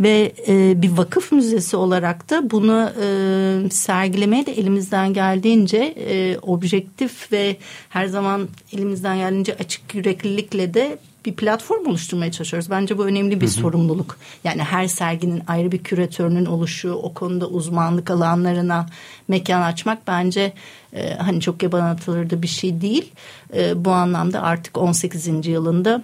Ve 0.00 0.32
e, 0.48 0.82
bir 0.82 0.90
vakıf 0.90 1.32
müzesi 1.32 1.76
olarak 1.76 2.30
da 2.30 2.50
bunu 2.50 2.90
e, 3.02 3.70
sergilemeye 3.70 4.46
de 4.46 4.52
elimizden 4.52 5.14
geldiğince 5.14 5.78
e, 5.78 6.38
objektif 6.38 7.32
ve 7.32 7.56
her 7.88 8.06
zaman 8.06 8.48
elimizden 8.72 9.16
geldiğince 9.16 9.37
açık 9.44 9.94
yüreklilikle 9.94 10.74
de 10.74 10.98
bir 11.26 11.32
platform 11.32 11.86
oluşturmaya 11.86 12.32
çalışıyoruz. 12.32 12.70
Bence 12.70 12.98
bu 12.98 13.06
önemli 13.06 13.40
bir 13.40 13.46
hı 13.46 13.50
hı. 13.50 13.54
sorumluluk. 13.54 14.18
Yani 14.44 14.62
her 14.62 14.86
serginin 14.86 15.42
ayrı 15.46 15.72
bir 15.72 15.78
küratörünün 15.78 16.46
oluşu, 16.46 16.92
o 16.92 17.14
konuda 17.14 17.46
uzmanlık 17.46 18.10
alanlarına 18.10 18.86
mekan 19.28 19.62
açmak 19.62 20.06
bence 20.06 20.52
e, 20.92 21.14
hani 21.14 21.40
çok 21.40 21.62
yaban 21.62 21.80
atılırdı 21.80 22.42
bir 22.42 22.48
şey 22.48 22.80
değil. 22.80 23.12
E, 23.54 23.84
bu 23.84 23.90
anlamda 23.90 24.42
artık 24.42 24.78
18. 24.78 25.46
yılında 25.46 26.02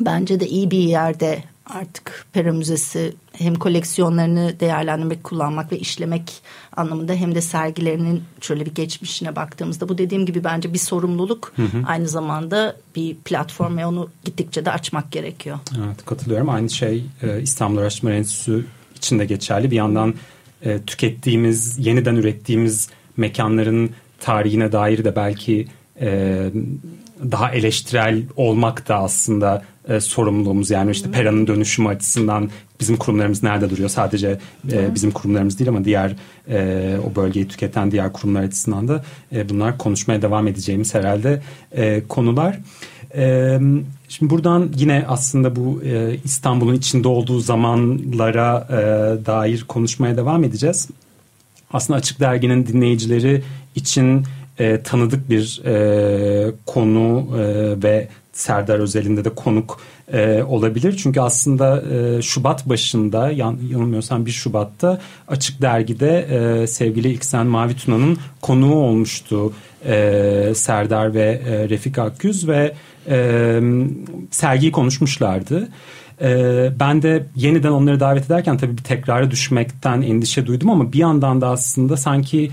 bence 0.00 0.40
de 0.40 0.48
iyi 0.48 0.70
bir 0.70 0.78
yerde 0.78 1.44
artık 1.74 2.26
Pera 2.32 2.52
Müzesi 2.52 3.14
hem 3.32 3.54
koleksiyonlarını 3.54 4.60
değerlendirmek, 4.60 5.24
kullanmak 5.24 5.72
ve 5.72 5.78
işlemek 5.78 6.32
anlamında 6.76 7.14
hem 7.14 7.34
de 7.34 7.40
sergilerinin 7.40 8.22
şöyle 8.40 8.66
bir 8.66 8.74
geçmişine 8.74 9.36
baktığımızda 9.36 9.88
bu 9.88 9.98
dediğim 9.98 10.26
gibi 10.26 10.44
bence 10.44 10.72
bir 10.72 10.78
sorumluluk 10.78 11.52
hı 11.56 11.62
hı. 11.62 11.82
aynı 11.86 12.08
zamanda 12.08 12.76
bir 12.96 13.16
platform 13.16 13.76
ve 13.76 13.86
onu 13.86 14.08
gittikçe 14.24 14.64
de 14.64 14.72
açmak 14.72 15.12
gerekiyor. 15.12 15.58
Evet 15.86 16.04
katılıyorum. 16.04 16.48
Aynı 16.48 16.70
şey 16.70 17.04
e, 17.22 17.42
İstanbul 17.42 17.78
Araştırma 17.78 18.14
Enstitüsü 18.14 18.66
için 18.96 19.18
de 19.18 19.24
geçerli. 19.24 19.70
Bir 19.70 19.76
yandan 19.76 20.14
e, 20.62 20.82
tükettiğimiz, 20.82 21.86
yeniden 21.86 22.16
ürettiğimiz 22.16 22.88
mekanların 23.16 23.90
tarihine 24.20 24.72
dair 24.72 25.04
de 25.04 25.16
belki 25.16 25.68
e, 26.00 26.50
daha 27.30 27.50
eleştirel 27.52 28.22
olmak 28.36 28.88
da 28.88 28.96
aslında 28.96 29.64
e, 29.88 30.00
sorumluluğumuz. 30.00 30.70
Yani 30.70 30.90
işte 30.90 31.10
Pera'nın 31.10 31.46
dönüşümü 31.46 31.88
açısından 31.88 32.50
bizim 32.80 32.96
kurumlarımız 32.96 33.42
nerede 33.42 33.70
duruyor? 33.70 33.88
Sadece 33.88 34.38
e, 34.72 34.94
bizim 34.94 35.10
kurumlarımız 35.10 35.58
değil 35.58 35.68
ama 35.68 35.84
diğer 35.84 36.16
e, 36.48 36.96
o 37.10 37.16
bölgeyi 37.16 37.48
tüketen 37.48 37.90
diğer 37.90 38.12
kurumlar 38.12 38.42
açısından 38.42 38.88
da 38.88 39.04
e, 39.32 39.48
bunlar 39.48 39.78
konuşmaya 39.78 40.22
devam 40.22 40.48
edeceğimiz 40.48 40.94
herhalde 40.94 41.42
e, 41.72 42.02
konular. 42.08 42.58
E, 43.14 43.58
şimdi 44.08 44.30
buradan 44.30 44.72
yine 44.76 45.04
aslında 45.08 45.56
bu 45.56 45.82
e, 45.84 46.16
İstanbul'un 46.24 46.74
içinde 46.74 47.08
olduğu 47.08 47.40
zamanlara 47.40 48.68
e, 48.70 48.76
dair 49.26 49.64
konuşmaya 49.68 50.16
devam 50.16 50.44
edeceğiz. 50.44 50.88
Aslında 51.72 51.98
Açık 51.98 52.20
Dergi'nin 52.20 52.66
dinleyicileri 52.66 53.42
için 53.74 54.24
e, 54.58 54.82
tanıdık 54.82 55.30
bir 55.30 55.62
e, 55.64 56.52
konu 56.66 57.28
e, 57.38 57.42
ve 57.82 58.08
Serdar 58.40 58.78
özelinde 58.78 59.24
de 59.24 59.30
konuk 59.30 59.80
e, 60.12 60.42
olabilir. 60.42 60.96
Çünkü 61.02 61.20
aslında 61.20 61.82
e, 61.82 62.22
Şubat 62.22 62.68
başında 62.68 63.30
yan, 63.30 63.58
yanılmıyorsam 63.70 64.26
1 64.26 64.30
Şubat'ta 64.30 65.00
Açık 65.28 65.62
Dergi'de 65.62 66.18
e, 66.20 66.66
sevgili 66.66 67.08
İlksen 67.08 67.46
Mavi 67.46 67.76
Tuna'nın 67.76 68.18
konuğu 68.40 68.74
olmuştu 68.74 69.52
e, 69.86 70.52
Serdar 70.54 71.14
ve 71.14 71.42
e, 71.48 71.68
Refik 71.68 71.98
Akgüz 71.98 72.48
ve 72.48 72.72
e, 73.08 73.60
sergiyi 74.30 74.72
konuşmuşlardı. 74.72 75.68
E, 76.22 76.70
ben 76.80 77.02
de 77.02 77.26
yeniden 77.36 77.70
onları 77.70 78.00
davet 78.00 78.26
ederken 78.26 78.58
tabii 78.58 78.78
bir 78.78 78.82
tekrara 78.82 79.30
düşmekten 79.30 80.02
endişe 80.02 80.46
duydum 80.46 80.70
ama 80.70 80.92
bir 80.92 80.98
yandan 80.98 81.40
da 81.40 81.48
aslında 81.48 81.96
sanki 81.96 82.50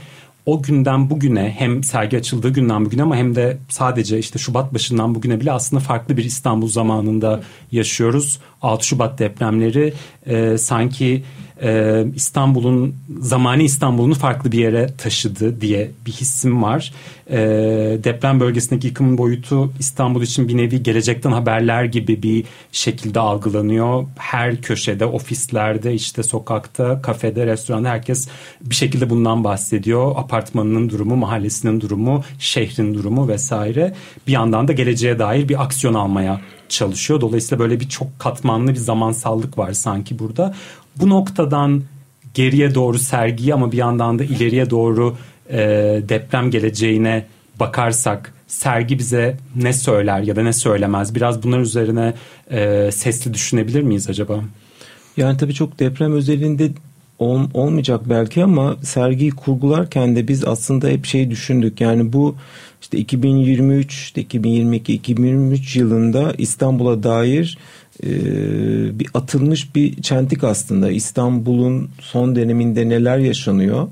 o 0.48 0.62
günden 0.62 1.10
bugüne 1.10 1.56
hem 1.58 1.84
sergi 1.84 2.18
açıldığı 2.18 2.50
günden 2.50 2.86
bugüne 2.86 3.04
ama 3.04 3.16
hem 3.16 3.36
de 3.36 3.58
sadece 3.70 4.20
işte 4.20 4.40
Şubat 4.40 4.74
başından 4.74 5.16
bugüne 5.16 5.40
bile 5.42 5.52
aslında 5.52 5.80
farklı 5.80 6.18
bir 6.18 6.24
İstanbul 6.24 6.68
zamanında 6.68 7.42
yaşıyoruz. 7.72 8.40
6 8.62 8.88
Şubat 8.88 9.20
depremleri 9.20 9.94
e, 10.26 10.58
sanki 10.58 11.24
e, 11.62 12.04
İstanbul'un 12.16 12.96
zamani 13.20 13.64
İstanbul'unu 13.64 14.14
farklı 14.14 14.52
bir 14.52 14.60
yere 14.60 14.90
taşıdı 14.98 15.62
diye 15.62 15.92
bir 16.06 16.12
hissim 16.12 16.64
var. 16.64 16.94
E, 17.30 17.38
deprem 18.04 18.40
bölgesindeki 18.40 18.88
yıkımın 18.88 19.18
boyutu 19.18 19.74
İstanbul 19.80 20.22
için 20.22 20.48
bir 20.48 20.58
nevi 20.58 20.84
gelecekten 20.84 21.32
haberler 21.32 21.84
gibi 21.84 22.24
bir 22.24 22.44
şekilde 22.72 23.20
algılanıyor. 23.20 24.06
Her 24.18 24.62
köşede, 24.62 25.06
ofislerde, 25.06 25.94
işte 25.94 26.24
sokakta, 26.24 27.02
kafede, 27.02 27.46
restoranda 27.46 27.90
herkes 27.90 28.28
bir 28.62 28.76
şekilde 28.76 29.10
bundan 29.10 29.44
bahsediyor. 29.44 30.12
Apartmanının 30.16 30.90
durumu, 30.90 31.16
mahallesinin 31.16 31.82
durumu, 31.82 32.24
şehrin 32.40 32.94
durumu 32.94 33.28
vesaire. 33.28 33.94
Bir 34.28 34.32
yandan 34.32 34.68
da 34.68 34.74
geleceğe 34.74 35.20
dair 35.20 35.50
bir 35.50 35.64
aksiyon 35.64 35.94
almaya 35.94 36.42
çalışıyor. 36.70 37.22
Dolayısıyla 37.22 37.60
böyle 37.60 37.80
bir 37.80 37.90
çok 37.90 38.20
katmanlı 38.20 38.72
bir 38.72 38.80
zamansallık 38.80 39.58
var 39.58 39.74
sanki 39.74 40.20
burada. 40.20 40.56
Bu 40.96 41.10
noktadan 41.10 41.84
geriye 42.34 42.76
doğru 42.76 43.00
sergiye 43.00 43.54
ama 43.54 43.72
bir 43.72 43.78
yandan 43.78 44.20
da 44.20 44.24
ileriye 44.24 44.70
doğru 44.70 45.18
e, 45.50 45.58
deprem 46.10 46.52
geleceğine 46.52 47.26
bakarsak 47.60 48.34
sergi 48.48 49.00
bize 49.00 49.38
ne 49.56 49.74
söyler 49.74 50.20
ya 50.20 50.36
da 50.36 50.44
ne 50.44 50.54
söylemez? 50.54 51.16
Biraz 51.16 51.44
bunlar 51.44 51.60
üzerine 51.60 52.14
e, 52.52 52.90
sesli 52.92 53.34
düşünebilir 53.34 53.82
miyiz 53.82 54.10
acaba? 54.10 54.44
Yani 55.18 55.38
tabii 55.38 55.54
çok 55.54 55.80
deprem 55.80 56.14
özelinde 56.14 56.72
ol, 57.20 57.40
olmayacak 57.54 58.02
belki 58.10 58.44
ama 58.44 58.78
sergiyi 58.84 59.32
kurgularken 59.32 60.16
de 60.16 60.28
biz 60.28 60.46
aslında 60.46 60.88
hep 60.88 61.06
şey 61.06 61.32
düşündük. 61.32 61.82
Yani 61.82 62.14
bu 62.14 62.36
işte 62.82 62.98
2023, 62.98 63.94
işte 63.94 64.22
2022, 64.22 64.94
2023 64.94 65.76
yılında 65.76 66.34
İstanbul'a 66.38 67.04
dair 67.04 67.58
e, 68.04 68.10
bir 69.00 69.08
atılmış 69.14 69.76
bir 69.76 70.02
çentik 70.02 70.44
aslında. 70.44 70.92
İstanbul'un 70.92 71.90
son 72.00 72.36
döneminde 72.36 72.90
neler 72.90 73.18
yaşanıyor? 73.18 73.88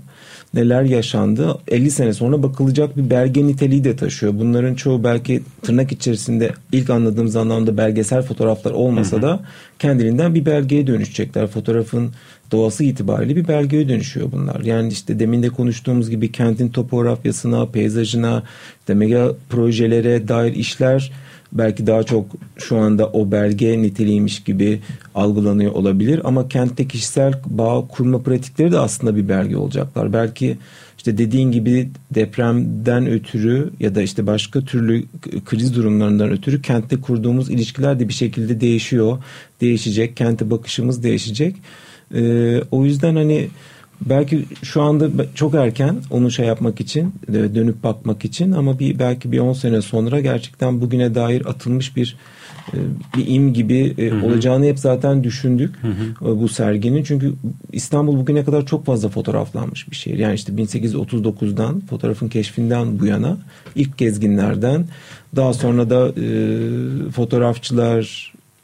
Neler 0.56 0.84
yaşandı 0.84 1.58
50 1.68 1.92
sene 1.92 2.14
sonra 2.14 2.44
bakılacak 2.44 2.98
bir 2.98 3.10
belge 3.10 3.48
niteliği 3.48 3.84
de 3.84 3.96
taşıyor. 3.96 4.34
Bunların 4.40 4.76
çoğu 4.76 5.04
belki 5.04 5.44
tırnak 5.62 5.92
içerisinde 5.92 6.52
ilk 6.72 6.90
anladığımız 6.90 7.36
anlamda 7.36 7.78
belgesel 7.78 8.22
fotoğraflar 8.22 8.72
olmasa 8.72 9.22
da 9.22 9.40
kendiliğinden 9.80 10.36
bir 10.36 10.46
belgeye 10.46 10.88
dönüşecekler. 10.88 11.48
Fotoğrafın 11.48 12.12
doğası 12.52 12.84
itibariyle 12.84 13.36
bir 13.36 13.48
belgeye 13.48 13.90
dönüşüyor 13.90 14.32
bunlar. 14.32 14.62
Yani 14.62 14.94
işte 14.94 15.20
demin 15.20 15.44
de 15.44 15.50
konuştuğumuz 15.50 16.10
gibi 16.10 16.32
kentin 16.32 16.70
topografyasına, 16.70 17.66
peyzajına, 17.66 18.44
işte 18.80 18.94
mega 18.94 19.32
projelere 19.50 20.28
dair 20.28 20.56
işler 20.56 21.12
belki 21.52 21.88
daha 21.88 22.04
çok 22.04 22.26
şu 22.58 22.78
anda 22.78 23.10
o 23.10 23.32
belge 23.32 23.82
niteliğiymiş 23.82 24.44
gibi 24.44 24.82
algılanıyor 25.16 25.72
olabilir 25.72 26.22
ama 26.24 26.48
kentte 26.48 26.88
kişisel 26.88 27.34
bağ 27.46 27.88
kurma 27.88 28.22
pratikleri 28.22 28.72
de 28.72 28.80
aslında 28.80 29.16
bir 29.16 29.30
belge 29.30 29.58
olacaklar. 29.58 30.14
Belki 30.14 30.58
işte 30.98 31.18
dediğin 31.18 31.52
gibi 31.52 31.90
depremden 32.16 33.08
ötürü 33.08 33.70
ya 33.80 33.96
da 33.96 34.02
işte 34.02 34.28
başka 34.28 34.62
türlü 34.62 35.04
kriz 35.46 35.76
durumlarından 35.76 36.32
ötürü 36.32 36.62
kentte 36.62 37.02
kurduğumuz 37.02 37.50
ilişkiler 37.50 38.00
de 38.00 38.08
bir 38.08 38.14
şekilde 38.14 38.62
değişiyor, 38.62 39.18
değişecek, 39.62 40.18
kente 40.18 40.52
bakışımız 40.52 41.04
değişecek. 41.04 41.56
Ee, 42.16 42.62
o 42.72 42.86
yüzden 42.86 43.16
hani 43.16 43.48
belki 44.02 44.46
şu 44.64 44.82
anda 44.82 45.10
çok 45.36 45.54
erken 45.56 45.98
onu 46.10 46.32
şey 46.32 46.46
yapmak 46.46 46.82
için 46.82 47.14
dönüp 47.32 47.84
bakmak 47.84 48.26
için 48.26 48.52
ama 48.52 48.80
bir 48.80 49.00
belki 49.00 49.32
bir 49.32 49.40
10 49.40 49.54
sene 49.54 49.82
sonra 49.82 50.20
gerçekten 50.20 50.82
bugüne 50.82 51.16
dair 51.16 51.46
atılmış 51.46 51.96
bir 51.96 52.18
e, 52.74 52.78
bir 53.18 53.28
im 53.28 53.54
gibi 53.54 53.96
e, 53.98 54.10
hı 54.10 54.16
hı. 54.16 54.26
olacağını 54.26 54.66
hep 54.66 54.80
zaten 54.80 55.24
düşündük 55.24 55.76
hı 55.82 55.88
hı. 55.88 56.32
E, 56.32 56.42
bu 56.42 56.48
serginin. 56.48 57.04
Çünkü 57.04 57.34
İstanbul 57.72 58.18
bugüne 58.18 58.46
kadar 58.46 58.66
çok 58.66 58.86
fazla 58.86 59.10
fotoğraflanmış 59.10 59.92
bir 59.92 59.96
şehir. 59.96 60.20
Yani 60.20 60.36
işte 60.36 60.54
1839'dan 60.54 61.80
fotoğrafın 61.80 62.28
keşfinden 62.28 63.00
bu 63.00 63.06
yana 63.06 63.38
ilk 63.76 63.98
gezginlerden 63.98 64.88
daha 65.36 65.54
sonra 65.54 65.90
da 65.90 66.08
e, 66.08 67.12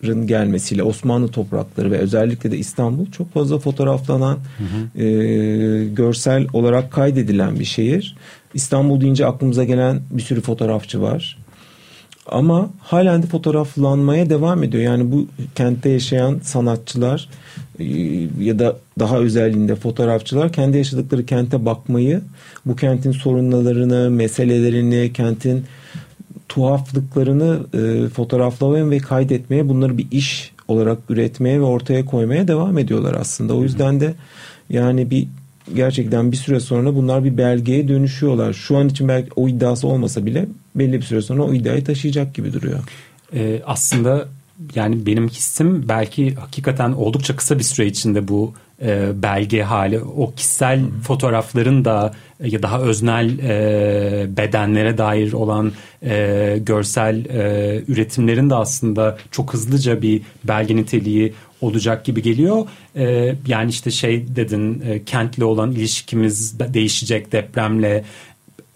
fotoğrafçıların 0.01 0.27
gelmesiyle 0.27 0.83
Osmanlı 0.83 1.27
toprakları 1.27 1.91
ve 1.91 1.97
özellikle 1.97 2.51
de 2.51 2.57
İstanbul 2.57 3.05
çok 3.11 3.33
fazla 3.33 3.59
fotoğraflanan 3.59 4.37
hı 4.57 4.63
hı. 4.63 5.03
E, 5.03 5.85
görsel 5.85 6.47
olarak 6.53 6.91
kaydedilen 6.91 7.59
bir 7.59 7.65
şehir. 7.65 8.15
İstanbul 8.53 9.01
deyince 9.01 9.25
aklımıza 9.25 9.63
gelen 9.63 10.01
bir 10.11 10.21
sürü 10.21 10.41
fotoğrafçı 10.41 11.01
var. 11.01 11.37
Ama 12.25 12.69
halen 12.79 13.23
de 13.23 13.27
fotoğraflanmaya 13.27 14.29
devam 14.29 14.63
ediyor. 14.63 14.83
Yani 14.83 15.11
bu 15.11 15.27
kentte 15.55 15.89
yaşayan 15.89 16.39
sanatçılar 16.43 17.29
e, 17.79 17.85
ya 18.39 18.59
da 18.59 18.77
daha 18.99 19.17
özelliğinde 19.17 19.75
fotoğrafçılar 19.75 20.51
kendi 20.51 20.77
yaşadıkları 20.77 21.25
kente 21.25 21.65
bakmayı, 21.65 22.21
bu 22.65 22.75
kentin 22.75 23.11
sorunlarını, 23.11 24.09
meselelerini, 24.09 25.13
kentin 25.13 25.65
tuhaflıklarını 26.51 27.59
e, 27.73 28.09
fotoğraflamaya 28.09 28.89
ve 28.89 28.97
kaydetmeye, 28.97 29.69
bunları 29.69 29.97
bir 29.97 30.07
iş 30.11 30.51
olarak 30.67 30.97
üretmeye 31.09 31.59
ve 31.59 31.63
ortaya 31.63 32.05
koymaya 32.05 32.47
devam 32.47 32.77
ediyorlar 32.77 33.15
aslında. 33.19 33.53
O 33.53 33.63
yüzden 33.63 33.99
de 33.99 34.13
yani 34.69 35.09
bir 35.11 35.27
gerçekten 35.75 36.31
bir 36.31 36.37
süre 36.37 36.59
sonra 36.59 36.95
bunlar 36.95 37.23
bir 37.23 37.37
belgeye 37.37 37.87
dönüşüyorlar. 37.87 38.53
Şu 38.53 38.77
an 38.77 38.89
için 38.89 39.07
belki 39.07 39.29
o 39.35 39.47
iddiası 39.47 39.87
olmasa 39.87 40.25
bile 40.25 40.45
belli 40.75 40.93
bir 40.93 41.05
süre 41.05 41.21
sonra 41.21 41.43
o 41.43 41.53
iddiayı 41.53 41.83
taşıyacak 41.83 42.33
gibi 42.33 42.53
duruyor. 42.53 42.79
Ee, 43.33 43.61
aslında 43.65 44.27
yani 44.75 45.05
benim 45.05 45.27
hissim 45.27 45.85
belki 45.89 46.35
hakikaten 46.35 46.91
oldukça 46.91 47.35
kısa 47.35 47.59
bir 47.59 47.63
süre 47.63 47.85
içinde 47.85 48.27
bu 48.27 48.53
e, 48.81 49.23
belge 49.23 49.61
hali 49.61 49.99
o 49.99 50.33
kişisel 50.35 50.79
Hı. 50.79 51.01
fotoğrafların 51.03 51.85
da 51.85 52.13
ya 52.43 52.63
daha 52.63 52.79
öznel 52.81 53.39
e, 53.39 54.37
bedenlere 54.37 54.97
dair 54.97 55.33
olan 55.33 55.71
e, 56.03 56.57
görsel 56.61 57.25
e, 57.25 57.83
üretimlerin 57.87 58.49
de 58.49 58.55
aslında 58.55 59.17
çok 59.31 59.53
hızlıca 59.53 60.01
bir 60.01 60.21
belge 60.43 60.75
niteliği 60.75 61.33
olacak 61.61 62.05
gibi 62.05 62.21
geliyor. 62.21 62.67
E, 62.95 63.35
yani 63.47 63.69
işte 63.69 63.91
şey 63.91 64.35
dedin 64.35 64.83
e, 64.87 65.03
kentle 65.03 65.45
olan 65.45 65.71
ilişkimiz 65.71 66.59
değişecek 66.59 67.31
depremle 67.31 68.03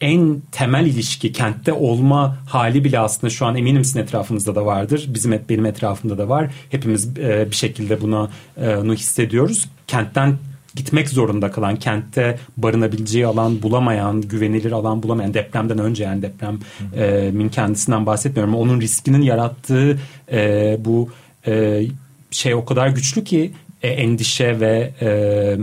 en 0.02 0.42
temel 0.52 0.86
ilişki 0.86 1.32
kentte 1.32 1.74
olma 1.74 2.38
hali 2.46 2.84
bile 2.84 3.00
aslında 3.00 3.32
şu 3.32 3.46
an 3.46 3.56
eminim 3.56 3.86
sizin 3.86 4.00
etrafınızda 4.00 4.56
da 4.56 4.66
vardır. 4.66 5.06
Bizim 5.08 5.40
benim 5.50 5.66
etrafımda 5.66 6.18
da 6.18 6.30
var. 6.30 6.52
Hepimiz 6.70 7.18
e, 7.18 7.48
bir 7.52 7.56
şekilde 7.56 8.02
buna 8.02 8.30
e, 8.62 8.78
bunu 8.78 8.94
hissediyoruz. 8.94 9.66
Kentten 9.88 10.38
gitmek 10.76 11.10
zorunda 11.10 11.52
kalan, 11.52 11.76
kentte 11.76 12.40
barınabileceği 12.58 13.26
alan 13.26 13.62
bulamayan, 13.62 14.22
güvenilir 14.22 14.72
alan 14.72 15.04
bulamayan 15.04 15.34
depremden 15.34 15.80
önce 15.80 16.04
yani 16.04 16.22
depremin 16.22 17.48
e, 17.48 17.50
kendisinden 17.52 18.06
bahsetmiyorum. 18.06 18.56
Onun 18.56 18.82
riskinin 18.82 19.22
yarattığı 19.22 20.00
e, 20.32 20.78
bu 20.80 21.10
e, 21.48 21.84
şey 22.32 22.54
o 22.54 22.66
kadar 22.66 22.88
güçlü 22.88 23.24
ki 23.24 23.52
e, 23.84 23.88
endişe 23.88 24.60
ve 24.60 24.92
e, 25.02 25.58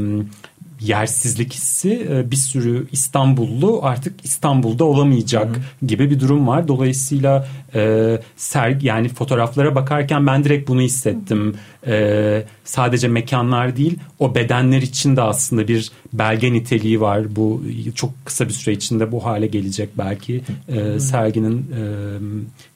yersizlik 0.84 1.52
hissi 1.52 2.08
e, 2.10 2.30
bir 2.30 2.36
sürü 2.36 2.86
İstanbullu 2.92 3.80
artık 3.82 4.24
İstanbul'da 4.24 4.84
olamayacak 4.84 5.46
Hı-hı. 5.46 5.86
gibi 5.86 6.10
bir 6.10 6.20
durum 6.20 6.46
var. 6.46 6.68
Dolayısıyla 6.68 7.48
e, 7.74 8.20
sergi 8.36 8.86
yani 8.86 9.08
fotoğraflara 9.08 9.74
bakarken 9.74 10.26
ben 10.26 10.44
direkt 10.44 10.68
bunu 10.68 10.80
hissettim. 10.80 11.54
E, 11.86 12.44
sadece 12.64 13.08
mekanlar 13.08 13.76
değil 13.76 13.98
o 14.18 14.34
bedenler 14.34 14.82
için 14.82 15.16
de 15.16 15.22
aslında 15.22 15.68
bir 15.68 15.90
belge 16.12 16.52
niteliği 16.52 17.00
var. 17.00 17.36
Bu 17.36 17.62
çok 17.94 18.10
kısa 18.24 18.48
bir 18.48 18.52
süre 18.52 18.74
içinde 18.74 19.12
bu 19.12 19.24
hale 19.24 19.46
gelecek 19.46 19.88
belki. 19.98 20.42
E, 20.68 21.00
serginin 21.00 21.58
e, 21.58 21.82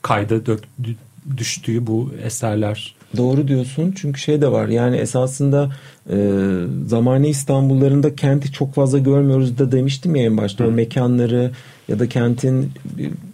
kayda 0.03 0.47
dök, 0.47 0.65
düştüğü 1.37 1.87
bu 1.87 2.13
eserler. 2.23 2.96
Doğru 3.17 3.49
diyorsun 3.49 3.95
çünkü 3.97 4.21
şey 4.21 4.41
de 4.41 4.53
var 4.53 4.69
yani 4.69 4.97
esasında 4.97 5.71
e, 6.11 6.17
zamani 6.87 7.29
İstanbullarında 7.29 8.15
kenti 8.15 8.53
çok 8.53 8.75
fazla 8.75 8.99
görmüyoruz 8.99 9.59
da 9.59 9.73
demiştim 9.73 10.17
ya 10.17 10.25
en 10.25 10.37
başta 10.37 10.65
Hı. 10.65 10.69
o 10.69 10.71
mekanları 10.73 11.51
ya 11.89 11.99
da 11.99 12.09
kentin 12.09 12.73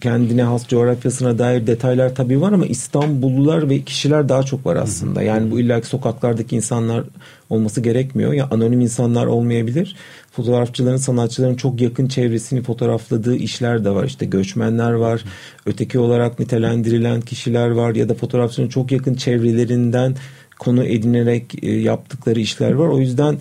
kendine 0.01 0.43
has 0.43 0.69
coğrafyasına 0.69 1.39
dair 1.39 1.67
detaylar 1.67 2.15
tabii 2.15 2.41
var 2.41 2.53
ama 2.53 2.67
İstanbullular 2.67 3.71
ve 3.71 3.83
kişiler 3.83 4.29
daha 4.29 4.43
çok 4.43 4.67
var 4.67 4.77
aslında. 4.77 5.23
Yani 5.23 5.51
bu 5.51 5.61
illaki 5.61 5.87
sokaklardaki 5.87 6.57
insanlar 6.57 7.05
olması 7.51 7.81
gerekmiyor. 7.81 8.33
Ya 8.33 8.49
anonim 8.51 8.81
insanlar 8.81 9.27
olmayabilir. 9.27 9.97
Fotoğrafçıların, 10.33 10.97
sanatçıların 10.97 11.55
çok 11.55 11.81
yakın 11.81 12.09
çevresini 12.09 12.63
fotoğrafladığı 12.63 13.37
işler 13.37 13.85
de 13.85 13.91
var. 13.91 14.05
İşte 14.05 14.27
göçmenler 14.27 14.93
var, 14.93 15.25
öteki 15.67 15.99
olarak 15.99 16.39
nitelendirilen 16.39 17.21
kişiler 17.21 17.71
var 17.71 17.95
ya 17.95 18.09
da 18.09 18.15
fotoğrafçının 18.15 18.69
çok 18.69 18.93
yakın 18.93 19.15
çevrelerinden 19.15 20.17
konu 20.59 20.85
edinerek 20.85 21.65
e, 21.65 21.71
yaptıkları 21.71 22.41
işler 22.41 22.73
var. 22.73 22.89
O 22.89 22.99
yüzden 22.99 23.39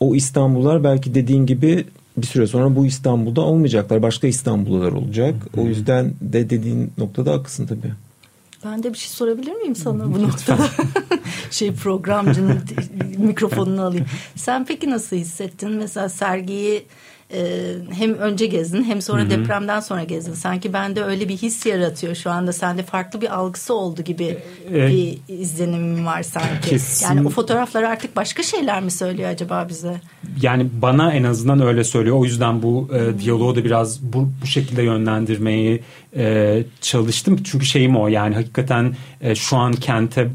o 0.00 0.14
İstanbullar 0.14 0.84
belki 0.84 1.14
dediğin 1.14 1.46
gibi 1.46 1.84
bir 2.16 2.26
süre 2.26 2.46
sonra 2.46 2.76
bu 2.76 2.86
İstanbul'da 2.86 3.40
olmayacaklar. 3.40 4.02
Başka 4.02 4.26
İstanbullular 4.26 4.92
olacak. 4.92 5.34
O 5.56 5.66
yüzden 5.66 6.12
de 6.20 6.50
dediğin 6.50 6.92
noktada 6.98 7.32
haklısın 7.32 7.66
tabii. 7.66 7.92
Ben 8.64 8.82
de 8.82 8.92
bir 8.92 8.98
şey 8.98 9.08
sorabilir 9.08 9.52
miyim 9.52 9.76
sana 9.76 10.14
bu 10.14 10.22
noktada? 10.22 10.68
şey 11.50 11.74
programcının 11.74 12.60
mikrofonunu 13.18 13.82
alayım. 13.82 14.06
Sen 14.36 14.64
peki 14.64 14.90
nasıl 14.90 15.16
hissettin? 15.16 15.70
Mesela 15.70 16.08
sergiyi 16.08 16.86
e, 17.34 17.74
hem 17.92 18.14
önce 18.14 18.46
gezdin 18.46 18.84
hem 18.84 19.02
sonra 19.02 19.22
Hı-hı. 19.22 19.30
depremden 19.30 19.80
sonra 19.80 20.04
gezdin. 20.04 20.34
Sanki 20.34 20.72
bende 20.72 21.04
öyle 21.04 21.28
bir 21.28 21.36
his 21.36 21.66
yaratıyor 21.66 22.14
şu 22.14 22.30
anda. 22.30 22.52
Sende 22.52 22.82
farklı 22.82 23.20
bir 23.20 23.34
algısı 23.34 23.74
oldu 23.74 24.02
gibi 24.02 24.38
ee, 24.70 24.88
bir 24.88 25.18
izlenimim 25.28 26.06
var 26.06 26.22
sanki. 26.22 26.70
Kesin. 26.70 27.06
Yani 27.06 27.26
o 27.26 27.30
fotoğraflar 27.30 27.82
artık 27.82 28.16
başka 28.16 28.42
şeyler 28.42 28.82
mi 28.82 28.90
söylüyor 28.90 29.28
acaba 29.30 29.66
bize? 29.68 30.00
Yani 30.42 30.66
bana 30.82 31.12
en 31.12 31.24
azından 31.24 31.60
öyle 31.60 31.84
söylüyor. 31.84 32.16
O 32.16 32.24
yüzden 32.24 32.62
bu 32.62 32.88
e, 32.94 33.18
diyaloğu 33.18 33.56
da 33.56 33.64
biraz 33.64 34.02
bu, 34.02 34.28
bu 34.42 34.46
şekilde 34.46 34.82
yönlendirmeyi 34.82 35.82
e, 36.16 36.64
çalıştım. 36.80 37.42
Çünkü 37.44 37.66
şeyim 37.66 37.96
o 37.96 38.08
yani 38.08 38.34
hakikaten 38.34 38.96
e, 39.20 39.34
şu 39.34 39.56
an 39.56 39.72
kente 39.72 40.30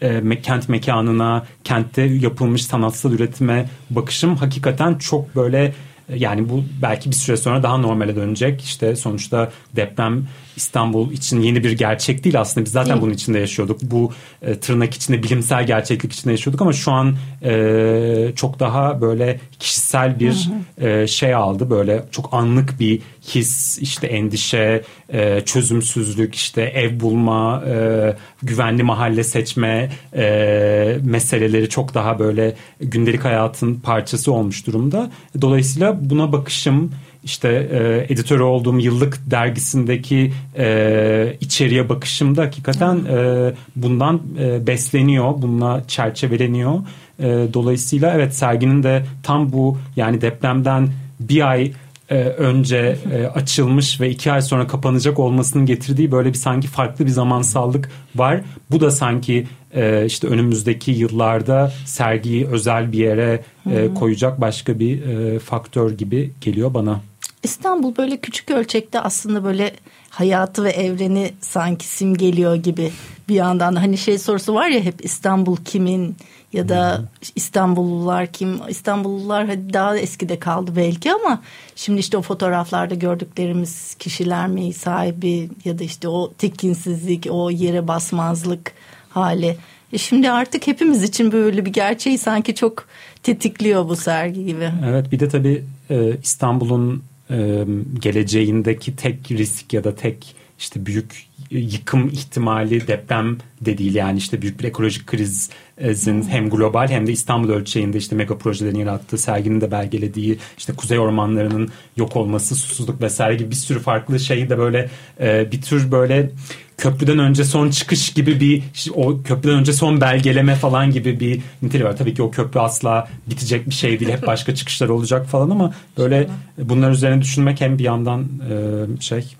e, 0.00 0.42
kent 0.42 0.68
mekanına, 0.68 1.46
kentte 1.64 2.02
yapılmış 2.02 2.64
sanatsal 2.64 3.12
üretime 3.12 3.68
bakışım 3.90 4.36
hakikaten 4.36 4.98
çok 4.98 5.36
böyle 5.36 5.74
yani 6.08 6.48
bu 6.48 6.64
belki 6.82 7.10
bir 7.10 7.14
süre 7.14 7.36
sonra 7.36 7.62
daha 7.62 7.76
normale 7.76 8.16
dönecek. 8.16 8.62
İşte 8.62 8.96
sonuçta 8.96 9.50
deprem 9.76 10.26
İstanbul 10.56 11.12
için 11.12 11.40
yeni 11.40 11.64
bir 11.64 11.72
gerçek 11.72 12.24
değil 12.24 12.40
aslında. 12.40 12.64
Biz 12.64 12.72
zaten 12.72 12.92
değil. 12.92 13.02
bunun 13.02 13.12
içinde 13.12 13.38
yaşıyorduk. 13.38 13.82
Bu 13.82 14.12
e, 14.42 14.54
tırnak 14.54 14.94
içinde 14.94 15.22
bilimsel 15.22 15.66
gerçeklik 15.66 16.12
içinde 16.12 16.32
yaşıyorduk 16.32 16.62
ama 16.62 16.72
şu 16.72 16.92
an 16.92 17.16
e, 17.42 18.32
çok 18.36 18.60
daha 18.60 19.00
böyle 19.00 19.40
kişisel 19.58 20.20
bir 20.20 20.48
hı 20.78 20.84
hı. 20.84 20.88
E, 20.88 21.06
şey 21.06 21.34
aldı. 21.34 21.70
Böyle 21.70 22.04
çok 22.10 22.34
anlık 22.34 22.80
bir 22.80 23.02
his, 23.24 23.78
işte 23.78 24.06
endişe, 24.06 24.82
e, 25.12 25.40
çözümsüzlük, 25.40 26.34
işte 26.34 26.62
ev 26.62 27.00
bulma, 27.00 27.64
e, 27.66 28.16
güvenli 28.42 28.82
mahalle 28.82 29.24
seçme 29.24 29.90
e, 30.16 30.98
meseleleri 31.02 31.68
çok 31.68 31.94
daha 31.94 32.18
böyle 32.18 32.54
gündelik 32.80 33.24
hayatın 33.24 33.74
parçası 33.74 34.32
olmuş 34.32 34.66
durumda. 34.66 35.10
Dolayısıyla 35.40 36.10
buna 36.10 36.32
bakışım 36.32 36.92
işte 37.24 37.48
e, 37.72 38.12
editörü 38.12 38.42
olduğum 38.42 38.78
yıllık 38.78 39.30
dergisindeki 39.30 40.32
e, 40.58 41.36
içeriye 41.40 41.88
bakışımda 41.88 42.42
hakikaten 42.42 42.96
e, 42.96 43.52
bundan 43.76 44.22
e, 44.40 44.66
besleniyor, 44.66 45.34
bununla 45.42 45.84
çerçeveleniyor. 45.88 46.74
E, 47.18 47.24
dolayısıyla 47.54 48.14
evet 48.14 48.34
serginin 48.34 48.82
de 48.82 49.04
tam 49.22 49.52
bu 49.52 49.78
yani 49.96 50.20
depremden 50.20 50.88
bir 51.20 51.50
ay 51.50 51.72
e, 52.10 52.14
önce 52.18 52.98
e, 53.12 53.26
açılmış 53.26 54.00
ve 54.00 54.10
iki 54.10 54.32
ay 54.32 54.42
sonra 54.42 54.66
kapanacak 54.66 55.18
olmasının 55.18 55.66
getirdiği 55.66 56.12
böyle 56.12 56.28
bir 56.28 56.38
sanki 56.38 56.68
farklı 56.68 57.06
bir 57.06 57.10
zamansallık 57.10 57.90
var. 58.16 58.40
Bu 58.70 58.80
da 58.80 58.90
sanki 58.90 59.46
e, 59.74 60.06
işte 60.06 60.26
önümüzdeki 60.26 60.90
yıllarda 60.90 61.72
sergiyi 61.86 62.46
özel 62.46 62.92
bir 62.92 62.98
yere 62.98 63.44
e, 63.70 63.94
koyacak 63.94 64.40
başka 64.40 64.78
bir 64.78 65.02
e, 65.06 65.38
faktör 65.38 65.90
gibi 65.90 66.32
geliyor 66.40 66.74
bana. 66.74 67.00
İstanbul 67.42 67.96
böyle 67.96 68.16
küçük 68.16 68.50
ölçekte 68.50 69.00
aslında 69.00 69.44
böyle 69.44 69.72
hayatı 70.10 70.64
ve 70.64 70.70
evreni 70.70 71.32
sanki 71.40 71.86
simgeliyor 71.86 72.54
gibi 72.54 72.92
bir 73.28 73.34
yandan 73.34 73.74
hani 73.74 73.98
şey 73.98 74.18
sorusu 74.18 74.54
var 74.54 74.68
ya 74.68 74.80
hep 74.80 75.04
İstanbul 75.04 75.56
kimin 75.56 76.16
ya 76.54 76.68
da 76.68 77.02
İstanbullular 77.36 78.26
kim? 78.26 78.60
İstanbullular 78.68 79.46
hadi 79.46 79.72
daha 79.72 79.98
eskide 79.98 80.38
kaldı 80.38 80.72
belki 80.76 81.12
ama 81.12 81.42
şimdi 81.76 82.00
işte 82.00 82.16
o 82.16 82.22
fotoğraflarda 82.22 82.94
gördüklerimiz 82.94 83.94
kişiler 83.94 84.48
mi 84.48 84.72
sahibi 84.72 85.50
ya 85.64 85.78
da 85.78 85.84
işte 85.84 86.08
o 86.08 86.32
tekinsizlik, 86.38 87.26
o 87.30 87.50
yere 87.50 87.88
basmazlık 87.88 88.72
hali. 89.10 89.56
E 89.92 89.98
şimdi 89.98 90.30
artık 90.30 90.66
hepimiz 90.66 91.02
için 91.02 91.32
böyle 91.32 91.64
bir 91.64 91.72
gerçeği 91.72 92.18
sanki 92.18 92.54
çok 92.54 92.86
tetikliyor 93.22 93.88
bu 93.88 93.96
sergi 93.96 94.44
gibi. 94.44 94.70
Evet 94.88 95.12
bir 95.12 95.20
de 95.20 95.28
tabii 95.28 95.64
e, 95.90 96.16
İstanbul'un 96.22 97.02
e, 97.30 97.64
geleceğindeki 97.98 98.96
tek 98.96 99.30
risk 99.30 99.72
ya 99.72 99.84
da 99.84 99.94
tek 99.94 100.36
işte 100.58 100.86
büyük 100.86 101.26
yıkım 101.50 102.08
ihtimali 102.08 102.86
deprem 102.86 103.36
de 103.60 103.78
değil 103.78 103.94
yani 103.94 104.18
işte 104.18 104.42
büyük 104.42 104.60
bir 104.60 104.64
ekolojik 104.64 105.06
krizin 105.06 106.22
hem 106.22 106.50
global 106.50 106.88
hem 106.88 107.06
de 107.06 107.12
İstanbul 107.12 107.48
ölçeğinde 107.48 107.98
işte 107.98 108.16
mega 108.16 108.38
projelerin 108.38 108.78
yarattığı 108.78 109.18
serginin 109.18 109.60
de 109.60 109.70
belgelediği 109.70 110.38
işte 110.58 110.72
kuzey 110.72 110.98
ormanlarının 110.98 111.68
yok 111.96 112.16
olması 112.16 112.56
susuzluk 112.56 113.00
vesaire 113.00 113.36
gibi 113.36 113.50
bir 113.50 113.56
sürü 113.56 113.80
farklı 113.80 114.20
şeyi 114.20 114.50
de 114.50 114.58
böyle 114.58 114.90
e, 115.20 115.52
bir 115.52 115.62
tür 115.62 115.90
böyle 115.90 116.30
köprüden 116.78 117.18
önce 117.18 117.44
son 117.44 117.70
çıkış 117.70 118.12
gibi 118.12 118.40
bir 118.40 118.62
o 118.94 119.22
köprüden 119.22 119.58
önce 119.58 119.72
son 119.72 120.00
belgeleme 120.00 120.54
falan 120.54 120.90
gibi 120.90 121.20
bir 121.20 121.40
niteliği 121.62 121.88
var. 121.88 121.96
Tabii 121.96 122.14
ki 122.14 122.22
o 122.22 122.30
köprü 122.30 122.60
asla 122.60 123.08
bitecek 123.26 123.66
bir 123.66 123.74
şey 123.74 124.00
değil. 124.00 124.10
Hep 124.10 124.26
başka 124.26 124.54
çıkışlar 124.54 124.88
olacak 124.88 125.26
falan 125.26 125.50
ama 125.50 125.74
böyle 125.98 126.28
bunlar 126.58 126.90
üzerine 126.90 127.22
düşünmek 127.22 127.60
hem 127.60 127.78
bir 127.78 127.84
yandan 127.84 128.22
e, 128.22 129.00
şey 129.00 129.34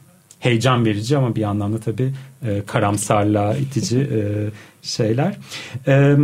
heyecan 0.44 0.85
verici 0.85 1.16
ama 1.16 1.35
bir 1.35 1.40
yandan 1.40 1.72
da 1.72 1.78
tabii 1.78 2.12
e, 2.46 2.62
karamsarlığa 2.66 3.57
itici 3.57 4.00
e, 4.00 4.20
şeyler. 4.83 5.37
E, 5.87 6.16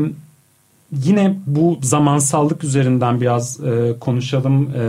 yine 0.93 1.37
bu 1.47 1.79
zamansallık 1.83 2.65
üzerinden 2.65 3.21
biraz 3.21 3.61
e, 3.61 3.99
konuşalım. 4.01 4.71
E, 4.71 4.85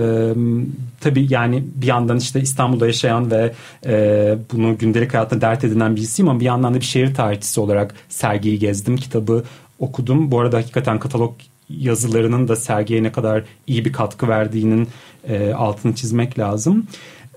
tabii 0.99 1.27
yani 1.29 1.63
bir 1.75 1.87
yandan 1.87 2.17
işte 2.17 2.41
İstanbul'da 2.41 2.87
yaşayan 2.87 3.31
ve 3.31 3.53
e, 3.85 4.35
bunu 4.53 4.77
gündelik 4.77 5.13
hayatta 5.13 5.41
dert 5.41 5.63
edinen 5.63 5.95
birisiyim 5.95 6.29
ama 6.29 6.39
bir 6.39 6.45
yandan 6.45 6.73
da 6.73 6.79
bir 6.79 6.85
şehir 6.85 7.13
tarihçisi 7.13 7.59
olarak 7.59 7.95
sergiyi 8.09 8.59
gezdim, 8.59 8.97
kitabı 8.97 9.43
okudum. 9.79 10.31
Bu 10.31 10.39
arada 10.39 10.57
hakikaten 10.57 10.99
katalog 10.99 11.33
yazılarının 11.69 12.47
da 12.47 12.55
sergiye 12.55 13.03
ne 13.03 13.11
kadar 13.11 13.43
iyi 13.67 13.85
bir 13.85 13.93
katkı 13.93 14.27
verdiğinin 14.27 14.87
e, 15.27 15.53
altını 15.53 15.95
çizmek 15.95 16.39
lazım. 16.39 16.87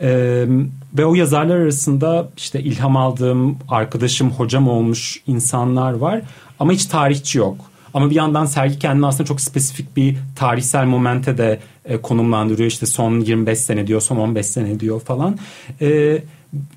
Ee, 0.01 0.45
ve 0.99 1.07
o 1.07 1.15
yazarlar 1.15 1.57
arasında 1.57 2.29
işte 2.37 2.61
ilham 2.61 2.97
aldığım 2.97 3.59
arkadaşım, 3.69 4.31
hocam 4.31 4.69
olmuş 4.69 5.23
insanlar 5.27 5.93
var 5.93 6.23
ama 6.61 6.73
hiç 6.73 6.87
tarihçi 6.87 7.39
yok. 7.39 7.57
Ama 7.95 8.11
bir 8.11 8.15
yandan 8.15 8.47
sergi 8.47 8.79
kendini 8.79 9.07
aslında 9.07 9.25
çok 9.25 9.41
spesifik 9.41 9.97
bir 9.97 10.17
tarihsel 10.37 10.85
momente 10.85 11.39
de 11.39 11.61
e, 11.85 11.97
konumlandırıyor. 11.97 12.69
İşte 12.69 12.87
son 12.87 13.21
25 13.21 13.59
sene 13.59 13.87
diyor, 13.87 14.01
son 14.01 14.17
15 14.17 14.47
sene 14.47 14.81
diyor 14.81 15.01
falan. 15.01 15.39
E, 15.81 16.19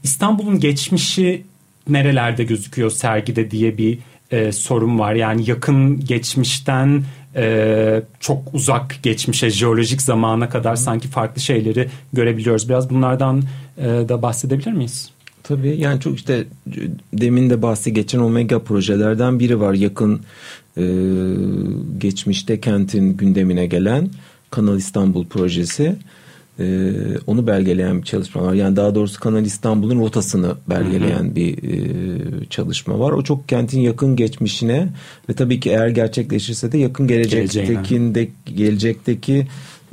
İstanbul'un 0.03 0.60
geçmişi 0.60 1.43
nerelerde 1.89 2.43
gözüküyor 2.43 2.89
sergide 2.89 3.51
diye 3.51 3.77
bir 3.77 3.99
e, 4.32 4.51
sorun 4.51 4.99
var. 4.99 5.13
Yani 5.13 5.49
yakın 5.49 5.99
geçmişten 5.99 7.03
e, 7.38 8.02
çok 8.19 8.54
uzak 8.54 9.00
geçmişe, 9.04 9.50
jeolojik 9.50 10.02
zamana 10.02 10.50
kadar 10.50 10.76
sanki 10.76 11.08
farklı 11.08 11.41
şeyleri 11.41 11.89
görebiliyoruz. 12.13 12.69
Biraz 12.69 12.89
bunlardan 12.89 13.43
e, 13.78 13.86
da 13.86 14.21
bahsedebilir 14.21 14.71
miyiz? 14.71 15.10
Tabii 15.43 15.78
yani 15.78 16.00
çok 16.00 16.15
işte 16.15 16.45
demin 17.13 17.50
de 17.50 17.62
bahsi 17.62 17.93
geçen 17.93 18.19
omega 18.19 18.60
projelerden 18.60 19.39
biri 19.39 19.60
var 19.60 19.73
yakın 19.73 20.21
e, 20.78 20.84
geçmişte 21.97 22.60
kentin 22.60 23.17
gündemine 23.17 23.65
gelen 23.65 24.10
Kanal 24.52 24.78
İstanbul 24.78 25.26
projesi 25.26 25.95
e, 26.60 26.91
onu 27.28 27.48
belgeleyen 27.48 27.98
bir 27.98 28.06
çalışma 28.06 28.43
var. 28.43 28.54
Yani 28.54 28.76
daha 28.76 28.96
doğrusu 28.96 29.20
Kanal 29.20 29.46
İstanbul'un 29.46 30.00
rotasını 30.00 30.56
belgeleyen 30.70 31.24
hı 31.24 31.30
hı. 31.30 31.36
bir 31.36 31.58
e, 31.63 32.46
çalışma 32.50 33.00
var. 33.00 33.12
O 33.12 33.24
çok 33.24 33.50
kentin 33.50 33.80
yakın 33.80 34.15
geçmişine 34.15 34.89
ve 35.30 35.34
tabii 35.34 35.60
ki 35.60 35.70
eğer 35.70 35.88
gerçekleşirse 35.88 36.72
de 36.72 36.78
yakın 36.78 37.08
gelecekteki 37.08 38.13
gelecekteki 38.46 39.48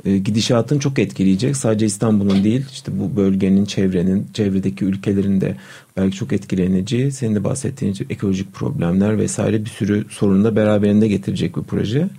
e, 0.05 0.17
gidişatın 0.17 0.79
çok 0.79 0.99
etkileyecek. 0.99 1.57
Sadece 1.57 1.85
İstanbul'un 1.85 2.43
değil 2.43 2.65
işte 2.71 2.91
bu 2.99 3.15
bölgenin, 3.15 3.65
çevrenin, 3.65 4.27
çevredeki 4.33 4.85
ülkelerin 4.85 5.41
de 5.41 5.55
belki 5.97 6.17
çok 6.17 6.33
etkileneceği, 6.33 7.11
senin 7.11 7.35
de 7.35 7.43
bahsettiğin 7.43 7.93
gibi 7.93 8.13
ekolojik 8.13 8.53
problemler 8.53 9.17
vesaire 9.17 9.65
bir 9.65 9.69
sürü 9.69 10.05
sorunu 10.09 10.43
da 10.43 10.55
beraberinde 10.55 11.07
getirecek 11.07 11.57
bir 11.57 11.63
proje. 11.63 12.09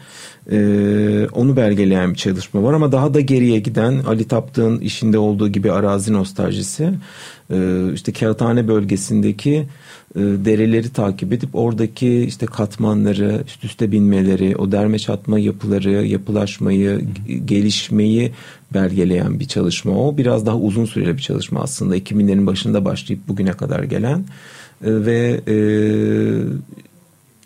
Ee, 0.50 1.26
onu 1.32 1.56
belgeleyen 1.56 2.10
bir 2.10 2.18
çalışma 2.18 2.62
var 2.62 2.72
ama 2.72 2.92
daha 2.92 3.14
da 3.14 3.20
geriye 3.20 3.58
giden 3.58 3.98
Ali 4.06 4.28
Taptık'ın 4.28 4.80
işinde 4.80 5.18
olduğu 5.18 5.48
gibi 5.48 5.72
arazi 5.72 6.12
nostaljisi 6.12 6.90
e, 7.50 7.88
işte 7.94 8.12
Kağıthane 8.12 8.68
bölgesindeki 8.68 9.66
e, 10.16 10.20
dereleri 10.20 10.88
takip 10.88 11.32
edip 11.32 11.48
oradaki 11.52 12.24
işte 12.24 12.46
katmanları, 12.46 13.42
üst 13.46 13.64
üste 13.64 13.92
binmeleri, 13.92 14.56
o 14.56 14.72
derme 14.72 14.98
çatma 14.98 15.38
yapıları, 15.38 16.06
yapılaşmayı, 16.06 17.00
gelişmeyi 17.44 18.32
belgeleyen 18.74 19.40
bir 19.40 19.48
çalışma 19.48 19.92
o. 19.92 20.16
Biraz 20.16 20.46
daha 20.46 20.56
uzun 20.56 20.84
süreli 20.84 21.16
bir 21.16 21.22
çalışma 21.22 21.60
aslında. 21.60 21.96
2000'lerin 21.96 22.46
başında 22.46 22.84
başlayıp 22.84 23.28
bugüne 23.28 23.52
kadar 23.52 23.82
gelen 23.82 24.18
e, 24.18 24.24
ve 25.06 25.40
e, 25.48 25.56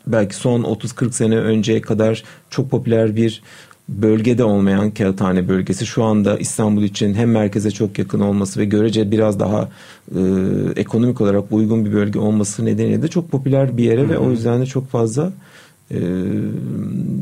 belki 0.07 0.37
son 0.37 0.63
30-40 0.63 1.13
sene 1.13 1.37
önceye 1.37 1.81
kadar 1.81 2.25
çok 2.51 2.71
popüler 2.71 3.17
bir 3.17 3.43
bölgede 3.89 4.45
olmayan 4.45 4.91
Kağıthane 4.91 5.49
bölgesi 5.49 5.87
şu 5.87 6.05
anda 6.05 6.39
İstanbul 6.39 6.83
için 6.83 7.15
hem 7.15 7.31
merkeze 7.31 7.71
çok 7.71 7.99
yakın 7.99 8.21
olması 8.21 8.61
ve 8.61 8.65
görece 8.65 9.11
biraz 9.11 9.41
daha 9.41 9.69
e, 10.15 10.21
ekonomik 10.77 11.21
olarak 11.21 11.45
uygun 11.51 11.85
bir 11.85 11.93
bölge 11.93 12.19
olması 12.19 12.65
nedeniyle 12.65 13.03
de 13.03 13.09
çok 13.09 13.31
popüler 13.31 13.77
bir 13.77 13.85
yere 13.85 14.01
Hı-hı. 14.01 14.09
ve 14.09 14.19
o 14.19 14.31
yüzden 14.31 14.61
de 14.61 14.67
çok 14.67 14.89
fazla 14.89 15.33
e, 15.91 15.99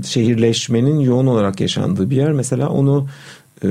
şehirleşmenin 0.06 1.00
yoğun 1.00 1.26
olarak 1.26 1.60
yaşandığı 1.60 2.10
bir 2.10 2.16
yer. 2.16 2.32
Mesela 2.32 2.68
onu 2.68 3.08
e, 3.64 3.68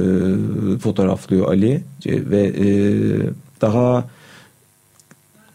fotoğraflıyor 0.80 1.48
Ali 1.48 1.84
ve 2.06 2.42
e, 2.42 2.70
daha 3.62 4.08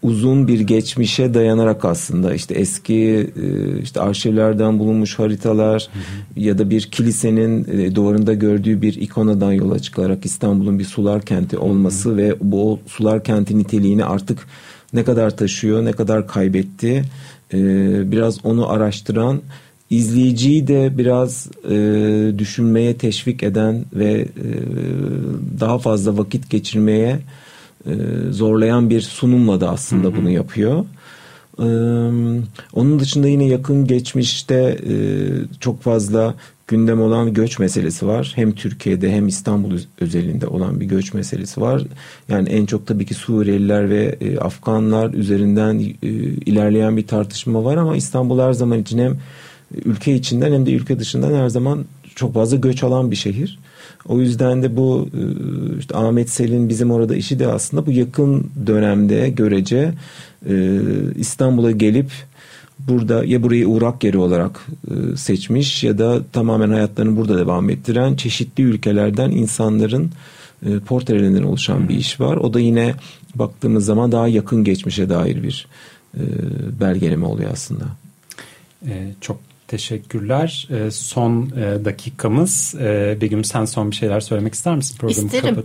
uzun 0.03 0.49
bir 0.49 0.61
geçmişe 0.61 1.35
dayanarak 1.35 1.85
aslında 1.85 2.35
işte 2.35 2.55
eski 2.55 3.31
e, 3.43 3.79
işte 3.83 4.01
arşivlerden 4.01 4.79
bulunmuş 4.79 5.19
haritalar 5.19 5.89
hı 5.93 5.99
hı. 5.99 6.45
ya 6.45 6.59
da 6.59 6.71
bir 6.71 6.83
kilisenin 6.83 7.67
e, 7.79 7.95
duvarında 7.95 8.35
gördüğü 8.35 8.83
bir 8.83 8.95
ikonadan 8.95 9.53
yola 9.53 9.79
çıkarak 9.79 10.25
İstanbul'un 10.25 10.79
bir 10.79 10.85
sular 10.85 11.23
kenti 11.23 11.59
olması 11.59 12.09
hı 12.09 12.13
hı. 12.13 12.17
ve 12.17 12.35
bu 12.41 12.81
sular 12.87 13.25
kenti 13.25 13.59
niteliğini 13.59 14.05
artık 14.05 14.47
ne 14.93 15.05
kadar 15.05 15.37
taşıyor, 15.37 15.85
ne 15.85 15.93
kadar 15.93 16.27
kaybetti 16.27 17.05
e, 17.55 17.59
biraz 18.13 18.45
onu 18.45 18.69
araştıran 18.71 19.41
izleyiciyi 19.97 20.69
de 20.69 20.99
biraz 20.99 21.49
düşünmeye 22.39 22.97
teşvik 22.97 23.43
eden 23.43 23.85
ve 23.95 24.27
daha 25.61 25.79
fazla 25.79 26.19
vakit 26.19 26.51
geçirmeye 26.51 27.21
e, 27.87 27.93
zorlayan 28.31 28.91
bir 28.91 29.01
sunumla 29.01 29.61
da 29.61 29.71
aslında 29.71 30.17
bunu 30.17 30.31
yapıyor. 30.31 30.85
Ee, 31.59 31.65
onun 32.73 32.99
dışında 32.99 33.29
yine 33.29 33.45
yakın 33.45 33.87
geçmişte 33.87 34.79
e, 34.89 34.95
çok 35.61 35.83
fazla 35.83 36.35
gündem 36.67 37.03
olan 37.03 37.35
göç 37.35 37.59
meselesi 37.59 38.07
var. 38.07 38.33
Hem 38.35 38.53
Türkiye'de 38.53 39.13
hem 39.13 39.29
İstanbul 39.29 39.79
özelinde 40.01 40.47
olan 40.47 40.81
bir 40.81 40.87
göç 40.87 41.15
meselesi 41.15 41.61
var. 41.61 41.83
Yani 42.29 42.49
en 42.49 42.67
çok 42.67 42.87
tabii 42.87 43.07
ki 43.07 43.15
Suriyeliler 43.15 43.91
ve 43.91 44.17
e, 44.21 44.39
Afganlar 44.39 45.15
üzerinden 45.15 45.79
e, 45.79 46.09
ilerleyen 46.47 46.97
bir 46.97 47.07
tartışma 47.07 47.65
var 47.65 47.77
ama 47.77 47.97
İstanbul 47.97 48.41
her 48.41 48.53
zaman 48.53 48.79
için 48.79 48.99
hem 48.99 49.17
ülke 49.85 50.15
içinden 50.15 50.53
hem 50.53 50.67
de 50.67 50.73
ülke 50.73 50.99
dışından 50.99 51.35
her 51.35 51.49
zaman 51.49 51.85
çok 52.15 52.35
fazla 52.35 52.57
göç 52.57 52.85
alan 52.85 53.11
bir 53.11 53.17
şehir. 53.17 53.59
O 54.09 54.21
yüzden 54.21 54.63
de 54.63 54.77
bu 54.77 55.09
e, 55.15 55.23
işte 55.79 55.97
Ahmet 55.97 56.31
Selin 56.31 56.69
bizim 56.69 56.91
orada 56.91 57.17
işi 57.17 57.39
de 57.39 57.47
aslında 57.47 57.87
bu 57.87 57.91
yakın 57.91 58.51
dönemde 58.67 59.29
görece 59.29 59.95
e, 60.49 60.81
İstanbul'a 61.17 61.71
gelip 61.71 62.11
burada 62.79 63.25
ya 63.25 63.43
burayı 63.43 63.69
uğrak 63.69 64.05
yeri 64.05 64.19
olarak 64.19 64.67
e, 64.91 65.17
seçmiş 65.17 65.85
ya 65.85 65.99
da 65.99 66.23
tamamen 66.33 66.71
hayatlarını 66.71 67.17
burada 67.17 67.39
devam 67.39 67.71
ettiren 67.71 68.15
çeşitli 68.17 68.63
ülkelerden 68.63 69.31
insanların 69.31 70.11
portrelerinden 70.87 71.43
oluşan 71.43 71.89
bir 71.89 71.95
iş 71.95 72.21
var. 72.21 72.37
O 72.37 72.55
da 72.55 72.61
yine 72.61 72.95
baktığımız 73.35 73.85
zaman 73.85 74.13
daha 74.13 74.29
yakın 74.29 74.65
geçmişe 74.65 75.09
dair 75.09 75.43
bir 75.43 75.67
belgeleme 76.81 77.27
oluyor 77.27 77.51
aslında. 77.53 77.85
Çok 79.21 79.39
teşekkürler. 79.73 80.69
E, 80.71 80.91
son 80.91 81.53
e, 81.57 81.85
dakikamız. 81.85 82.75
E, 82.75 83.19
Begüm 83.21 83.45
sen 83.45 83.65
son 83.65 83.91
bir 83.91 83.97
şeyler 83.97 84.21
söylemek 84.21 84.55
ister 84.55 84.77
misin? 84.77 84.97
Programı 84.99 85.27
İsterim. 85.27 85.65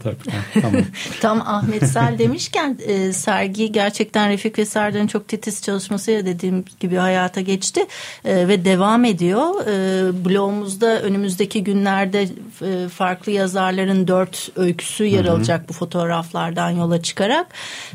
Tamam. 0.61 0.81
Tam 1.21 1.41
Ahmet 1.41 1.87
Sel 1.87 2.19
demişken 2.19 2.77
e, 2.85 3.13
sergi 3.13 3.71
gerçekten 3.71 4.29
Refik 4.29 4.59
ve 4.59 4.65
Serdar'ın 4.65 5.07
çok 5.07 5.27
titiz 5.27 5.61
çalışmasıyla 5.61 6.25
dediğim 6.25 6.65
gibi 6.79 6.95
hayata 6.95 7.41
geçti 7.41 7.81
e, 8.25 8.47
ve 8.47 8.65
devam 8.65 9.05
ediyor. 9.05 9.67
E, 9.67 10.25
blogumuzda 10.25 11.01
önümüzdeki 11.01 11.63
günlerde 11.63 12.21
e, 12.61 12.89
farklı 12.89 13.31
yazarların 13.31 14.07
dört 14.07 14.49
öyküsü 14.55 15.03
yer 15.03 15.25
alacak 15.25 15.69
bu 15.69 15.73
fotoğraflardan 15.73 16.69
yola 16.69 17.01
çıkarak 17.01 17.47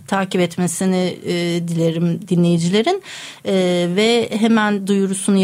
takip 0.07 0.41
etmesini 0.41 1.17
e, 1.27 1.35
dilerim 1.69 2.21
dinleyicilerin 2.29 3.03
e, 3.45 3.55
ve 3.97 4.29
hemen 4.31 4.87
duyurusunu 4.87 5.39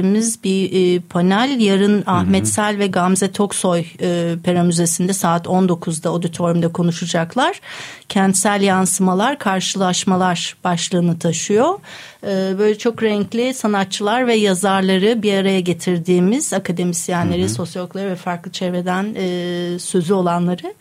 yapabileceğimiz 0.00 0.44
bir 0.44 0.96
e, 0.96 1.00
panel 1.00 1.60
yarın. 1.60 2.02
Ahmet 2.06 2.48
Sel 2.48 2.78
ve 2.78 2.86
Gamze 2.86 3.32
Toksoy 3.32 3.84
e, 4.00 4.36
Pera 4.44 4.62
Müzesi'nde 4.62 5.12
saat 5.12 5.46
19'da 5.46 6.08
auditoriumda 6.08 6.68
konuşacaklar. 6.72 7.60
Kentsel 8.08 8.62
yansımalar, 8.62 9.38
karşılaşmalar 9.38 10.56
başlığını 10.64 11.18
taşıyor. 11.18 11.78
E, 12.22 12.58
böyle 12.58 12.78
çok 12.78 13.02
renkli 13.02 13.54
sanatçılar 13.54 14.26
ve 14.26 14.34
yazarları 14.34 15.22
bir 15.22 15.34
araya 15.34 15.60
getirdiğimiz 15.60 16.52
akademisyenleri, 16.52 17.40
Hı-hı. 17.40 17.48
sosyologları 17.48 18.10
ve 18.10 18.16
farklı 18.16 18.50
çevreden 18.50 19.14
e, 19.16 19.78
sözü 19.78 20.14
olanları 20.14 20.74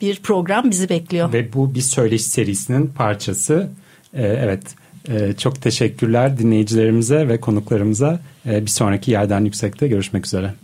bir 0.00 0.20
program 0.22 0.70
bizi 0.70 0.88
bekliyor. 0.88 1.32
Ve 1.32 1.52
bu 1.52 1.74
bir 1.74 1.80
söyleş 1.80 2.22
serisinin 2.22 2.86
parçası. 2.86 3.70
Ee, 4.14 4.22
evet 4.22 4.62
çok 5.38 5.62
teşekkürler 5.62 6.38
dinleyicilerimize 6.38 7.28
ve 7.28 7.40
konuklarımıza. 7.40 8.20
Ee, 8.46 8.62
bir 8.62 8.70
sonraki 8.70 9.10
yerden 9.10 9.44
yüksekte 9.44 9.88
görüşmek 9.88 10.26
üzere. 10.26 10.54